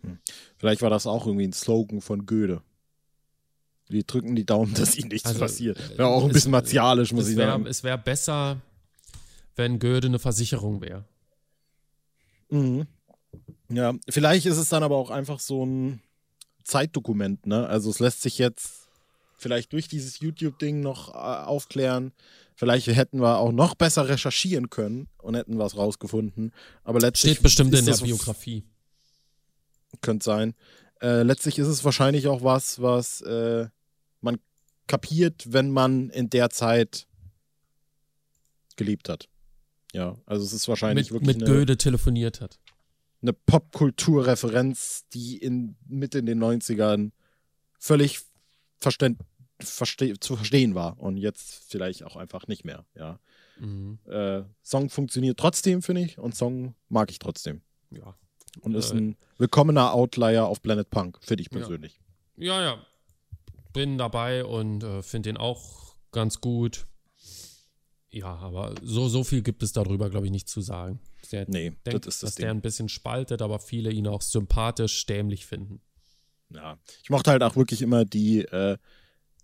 Hm. 0.00 0.18
Vielleicht 0.56 0.82
war 0.82 0.90
das 0.90 1.06
auch 1.06 1.26
irgendwie 1.26 1.46
ein 1.46 1.52
Slogan 1.52 2.00
von 2.00 2.26
Goethe. 2.26 2.62
Wir 3.92 4.04
drücken 4.04 4.34
die 4.34 4.46
Daumen, 4.46 4.74
dass 4.82 4.96
ihnen 4.96 5.08
nichts 5.08 5.28
also, 5.28 5.40
passiert. 5.40 5.98
Wäre 5.98 6.08
auch 6.08 6.24
ein 6.24 6.32
bisschen 6.32 6.50
martialisch, 6.50 7.12
muss 7.12 7.28
ich 7.28 7.36
wär, 7.36 7.46
sagen. 7.46 7.66
Es 7.66 7.84
wäre 7.84 7.98
besser, 7.98 8.60
wenn 9.56 9.78
Goethe 9.78 10.08
eine 10.08 10.18
Versicherung 10.18 10.80
wäre. 10.80 11.04
Mhm. 12.50 12.86
Ja, 13.70 13.94
vielleicht 14.08 14.46
ist 14.46 14.58
es 14.58 14.68
dann 14.68 14.82
aber 14.82 14.96
auch 14.96 15.10
einfach 15.10 15.40
so 15.40 15.64
ein 15.64 16.00
Zeitdokument, 16.64 17.46
ne? 17.46 17.66
Also 17.66 17.90
es 17.90 17.98
lässt 17.98 18.22
sich 18.22 18.38
jetzt 18.38 18.88
vielleicht 19.38 19.72
durch 19.72 19.88
dieses 19.88 20.20
YouTube-Ding 20.20 20.80
noch 20.80 21.14
äh, 21.14 21.16
aufklären. 21.16 22.12
Vielleicht 22.54 22.86
hätten 22.86 23.20
wir 23.20 23.38
auch 23.38 23.52
noch 23.52 23.74
besser 23.74 24.08
recherchieren 24.08 24.70
können 24.70 25.08
und 25.18 25.34
hätten 25.34 25.58
was 25.58 25.76
rausgefunden. 25.76 26.52
Aber 26.84 27.00
letztlich. 27.00 27.32
Steht 27.32 27.42
bestimmt 27.42 27.74
in 27.74 27.86
der 27.86 27.96
Biografie. 27.96 28.64
Könnte 30.00 30.24
sein. 30.24 30.54
Äh, 31.00 31.22
letztlich 31.22 31.58
ist 31.58 31.66
es 31.66 31.84
wahrscheinlich 31.84 32.28
auch 32.28 32.44
was, 32.44 32.80
was 32.80 33.20
äh, 33.22 33.66
man 34.22 34.38
kapiert, 34.86 35.52
wenn 35.52 35.70
man 35.70 36.10
in 36.10 36.30
der 36.30 36.50
Zeit 36.50 37.06
gelebt 38.76 39.08
hat. 39.08 39.28
Ja, 39.92 40.16
also 40.26 40.44
es 40.44 40.52
ist 40.52 40.68
wahrscheinlich 40.68 41.10
mit, 41.10 41.20
wirklich. 41.20 41.36
Mit 41.38 41.48
eine, 41.48 41.58
Goethe 41.58 41.76
telefoniert 41.76 42.40
hat. 42.40 42.58
Eine 43.20 43.32
Popkulturreferenz, 43.32 45.04
die 45.12 45.36
in 45.36 45.76
Mitte 45.86 46.18
in 46.18 46.26
den 46.26 46.42
90ern 46.42 47.12
völlig 47.78 48.20
verständ, 48.80 49.20
verste, 49.60 50.18
zu 50.18 50.36
verstehen 50.36 50.74
war 50.74 50.98
und 50.98 51.18
jetzt 51.18 51.64
vielleicht 51.68 52.02
auch 52.04 52.16
einfach 52.16 52.46
nicht 52.48 52.64
mehr. 52.64 52.84
Ja. 52.94 53.20
Mhm. 53.58 53.98
Äh, 54.06 54.42
Song 54.62 54.88
funktioniert 54.88 55.38
trotzdem, 55.38 55.82
finde 55.82 56.02
ich, 56.02 56.18
und 56.18 56.34
Song 56.34 56.74
mag 56.88 57.10
ich 57.10 57.18
trotzdem. 57.18 57.60
Ja. 57.90 58.16
Und 58.60 58.74
ist 58.74 58.92
äh, 58.92 58.96
ein 58.96 59.16
willkommener 59.38 59.92
Outlier 59.92 60.46
auf 60.46 60.62
Planet 60.62 60.90
Punk, 60.90 61.18
finde 61.20 61.42
ich 61.42 61.50
persönlich. 61.50 62.00
Ja, 62.36 62.60
ja. 62.60 62.62
ja 62.62 62.86
bin 63.72 63.98
dabei 63.98 64.44
und 64.44 64.84
äh, 64.84 65.02
finde 65.02 65.30
den 65.30 65.36
auch 65.36 65.96
ganz 66.12 66.40
gut. 66.40 66.86
Ja, 68.10 68.36
aber 68.36 68.74
so, 68.82 69.08
so 69.08 69.24
viel 69.24 69.42
gibt 69.42 69.62
es 69.62 69.72
darüber, 69.72 70.10
glaube 70.10 70.26
ich, 70.26 70.32
nicht 70.32 70.48
zu 70.48 70.60
sagen. 70.60 71.00
Der 71.30 71.46
nee, 71.48 71.72
denkt, 71.86 72.06
das 72.06 72.16
ist 72.16 72.22
das 72.22 72.30
dass 72.30 72.34
Ding. 72.36 72.44
der 72.44 72.50
ein 72.50 72.60
bisschen 72.60 72.88
spaltet, 72.88 73.40
aber 73.40 73.58
viele 73.58 73.90
ihn 73.90 74.06
auch 74.06 74.20
sympathisch, 74.20 75.06
dämlich 75.06 75.46
finden. 75.46 75.80
Ja, 76.50 76.78
ich 77.02 77.08
mochte 77.08 77.30
halt 77.30 77.42
auch 77.42 77.56
wirklich 77.56 77.80
immer 77.80 78.04
die, 78.04 78.40
äh, 78.42 78.76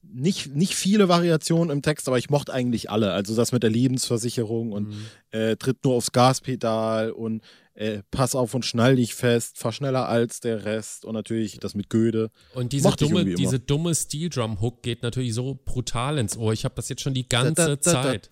nicht, 0.03 0.55
nicht 0.55 0.75
viele 0.75 1.09
Variationen 1.09 1.71
im 1.71 1.83
Text, 1.83 2.09
aber 2.09 2.19
ich 2.19 2.31
mochte 2.31 2.53
eigentlich 2.53 2.91
alle. 2.91 3.13
Also 3.13 3.35
das 3.35 3.53
mit 3.53 3.63
der 3.63 3.71
Lebensversicherung 3.71 4.73
und 4.73 4.89
mhm. 4.89 5.07
äh, 5.31 5.57
tritt 5.57 5.83
nur 5.85 5.95
aufs 5.95 6.13
Gaspedal 6.13 7.11
und 7.11 7.43
äh, 7.79 8.03
pass 8.11 8.35
auf 8.35 8.55
und 8.55 8.65
schnall 8.65 8.97
dich 8.97 9.15
fest, 9.15 9.57
fahr 9.57 9.71
schneller 9.71 10.09
als 10.09 10.41
der 10.41 10.65
Rest 10.65 11.05
und 11.05 11.15
natürlich 11.15 11.61
das 11.61 11.77
mit 11.77 11.89
Goethe. 11.89 12.33
Und 12.55 12.73
diese 12.73 12.91
dumme, 12.91 13.25
diese 13.25 13.61
dumme 13.61 13.95
Steel 13.95 14.31
Drum 14.31 14.61
Hook 14.61 14.83
geht 14.83 15.05
natürlich 15.05 15.33
so 15.35 15.61
brutal 15.65 16.19
ins 16.19 16.37
Ohr. 16.37 16.53
Ich 16.53 16.65
habe 16.65 16.75
das 16.75 16.89
jetzt 16.89 17.03
schon 17.03 17.15
die 17.15 17.29
ganze 17.29 17.79
Zeit. 17.79 18.29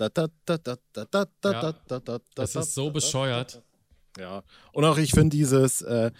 Das 2.34 2.56
ist 2.56 2.74
so 2.74 2.90
bescheuert. 2.90 3.62
Ja. 4.18 4.42
Und 4.72 4.84
auch 4.84 4.98
ich 4.98 5.10
finde 5.10 5.36
dieses, 5.36 5.82
äh, 5.82 6.10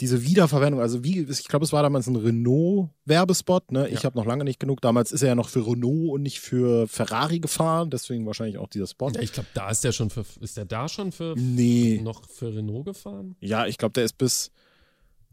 diese 0.00 0.22
Wiederverwendung, 0.22 0.80
also 0.80 1.04
wie, 1.04 1.20
ich 1.20 1.48
glaube, 1.48 1.64
es 1.64 1.72
war 1.72 1.82
damals 1.82 2.06
ein 2.06 2.16
Renault-Werbespot, 2.16 3.72
ne? 3.72 3.88
Ich 3.88 4.00
ja. 4.00 4.04
habe 4.04 4.18
noch 4.18 4.26
lange 4.26 4.44
nicht 4.44 4.58
genug. 4.58 4.80
Damals 4.80 5.12
ist 5.12 5.22
er 5.22 5.28
ja 5.28 5.34
noch 5.34 5.48
für 5.48 5.66
Renault 5.66 6.10
und 6.10 6.22
nicht 6.22 6.40
für 6.40 6.88
Ferrari 6.88 7.40
gefahren, 7.40 7.90
deswegen 7.90 8.26
wahrscheinlich 8.26 8.58
auch 8.58 8.68
dieser 8.68 8.86
Spot. 8.86 9.10
Ja, 9.10 9.20
ich 9.20 9.32
glaube, 9.32 9.48
da 9.54 9.70
ist 9.70 9.84
der 9.84 9.92
schon 9.92 10.10
für, 10.10 10.24
ist 10.40 10.56
der 10.56 10.64
da 10.64 10.88
schon 10.88 11.12
für 11.12 11.34
nee. 11.36 12.00
noch 12.02 12.28
für 12.28 12.54
Renault 12.54 12.86
gefahren? 12.86 13.36
Ja, 13.40 13.66
ich 13.66 13.78
glaube, 13.78 13.92
der 13.92 14.04
ist 14.04 14.18
bis, 14.18 14.50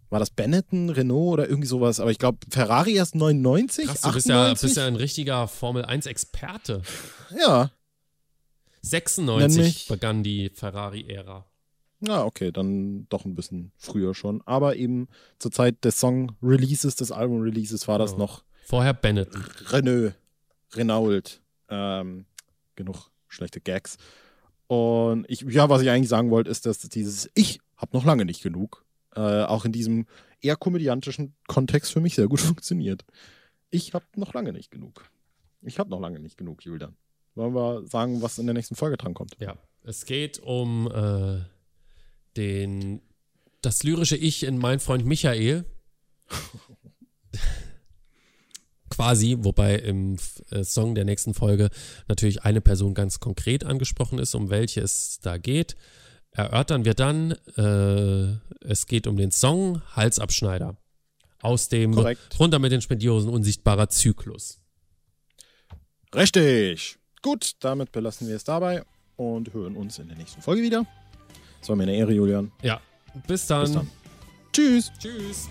war 0.10 0.20
das 0.20 0.30
Benetton, 0.30 0.90
Renault 0.90 1.34
oder 1.34 1.50
irgendwie 1.50 1.68
sowas, 1.68 2.00
aber 2.00 2.12
ich 2.12 2.20
glaube, 2.20 2.40
Ferrari 2.50 2.96
erst 2.96 3.16
99, 3.16 3.88
Krass, 3.88 4.02
du 4.02 4.12
bist 4.12 4.28
ja, 4.28 4.54
bist 4.54 4.76
ja 4.76 4.86
ein 4.86 4.96
richtiger 4.96 5.48
Formel-1-Experte. 5.48 6.82
Ja. 7.40 7.72
96 8.82 9.88
begann 9.88 10.24
die 10.24 10.50
Ferrari-Ära. 10.50 11.49
Ja, 12.02 12.24
okay, 12.24 12.52
dann 12.52 13.08
doch 13.10 13.26
ein 13.26 13.36
bisschen 13.36 13.72
früher 13.78 14.14
schon. 14.14 14.42
Aber 14.46 14.76
eben 14.76 15.08
zur 15.38 15.52
Zeit 15.52 15.84
des 15.84 16.00
Song-Releases, 16.00 16.96
des 16.96 17.12
Album-Releases 17.12 17.88
war 17.88 18.00
das 18.00 18.14
oh. 18.14 18.18
noch. 18.18 18.44
Vorher 18.66 18.94
Bennett. 18.94 19.30
Renault. 19.72 20.14
Renault. 20.74 21.42
Ähm, 21.68 22.26
genug 22.76 23.10
schlechte 23.28 23.60
Gags. 23.60 23.98
Und 24.68 25.26
ich, 25.28 25.42
ja, 25.42 25.70
was 25.70 25.82
ich 25.82 25.90
eigentlich 25.90 26.10
sagen 26.10 26.30
wollte, 26.30 26.50
ist, 26.52 26.66
dass 26.66 26.80
dieses 26.80 27.30
Ich 27.34 27.60
habe 27.76 27.96
noch 27.98 28.06
lange 28.06 28.26
nicht 28.26 28.44
genug, 28.44 28.86
äh, 29.16 29.44
auch 29.44 29.66
in 29.66 29.72
diesem 29.72 30.06
eher 30.42 30.56
komödiantischen 30.56 31.34
Kontext 31.48 31.92
für 31.92 32.00
mich 32.00 32.16
sehr 32.16 32.28
gut 32.28 32.40
funktioniert. 32.40 33.04
Ich 33.72 33.94
habe 33.94 34.06
noch 34.16 34.34
lange 34.34 34.54
nicht 34.54 34.72
genug. 34.72 35.10
Ich 35.62 35.80
habe 35.80 35.90
noch 35.90 36.00
lange 36.00 36.20
nicht 36.20 36.38
genug, 36.38 36.64
Julian. 36.64 36.96
Wollen 37.36 37.54
wir 37.54 37.86
sagen, 37.88 38.22
was 38.22 38.38
in 38.38 38.48
der 38.48 38.54
nächsten 38.54 38.76
Folge 38.76 38.98
dran 38.98 39.14
kommt? 39.14 39.36
Ja, 39.40 39.58
es 39.84 40.06
geht 40.06 40.40
um 40.40 40.88
äh, 40.92 41.42
den, 42.40 43.02
das 43.62 43.84
lyrische 43.84 44.16
Ich 44.16 44.44
in 44.44 44.58
mein 44.58 44.80
Freund 44.80 45.06
Michael. 45.06 45.66
Quasi, 48.90 49.38
wobei 49.40 49.76
im 49.76 50.18
äh, 50.50 50.64
Song 50.64 50.96
der 50.96 51.06
nächsten 51.06 51.34
Folge 51.34 51.70
natürlich 52.08 52.44
eine 52.44 52.62
Person 52.62 52.94
ganz 52.94 53.20
konkret 53.20 53.64
angesprochen 53.64 54.20
ist, 54.20 54.34
um 54.36 54.50
welche 54.50 54.82
es 54.82 55.20
da 55.22 55.38
geht. 55.38 55.76
Erörtern 56.32 56.86
wir 56.86 56.94
dann, 56.94 57.32
äh, 57.58 58.38
es 58.66 58.88
geht 58.88 59.08
um 59.08 59.18
den 59.18 59.32
Song 59.32 59.82
Halsabschneider 59.96 60.78
aus 61.42 61.70
dem 61.70 61.94
Korrekt. 61.94 62.40
Runter 62.40 62.60
mit 62.60 62.72
den 62.72 62.82
Spendiosen 62.82 63.30
unsichtbarer 63.30 63.90
Zyklus. 63.90 64.60
Richtig. 66.14 66.98
Gut, 67.22 67.54
damit 67.60 67.92
belassen 67.92 68.28
wir 68.28 68.36
es 68.36 68.44
dabei 68.44 68.84
und 69.16 69.54
hören 69.54 69.76
uns 69.76 70.00
in 70.00 70.08
der 70.08 70.18
nächsten 70.18 70.42
Folge 70.42 70.62
wieder. 70.62 70.86
Es 71.62 71.70
war 71.70 71.76
mir 71.76 71.84
eine 71.84 71.96
Ehre, 71.96 72.12
Julian. 72.14 72.52
Ja, 72.62 72.80
bis 73.28 73.46
dann. 73.48 73.62
Bis 73.62 73.74
dann. 73.74 73.88
Tschüss. 74.52 74.92
Tschüss. 75.00 75.50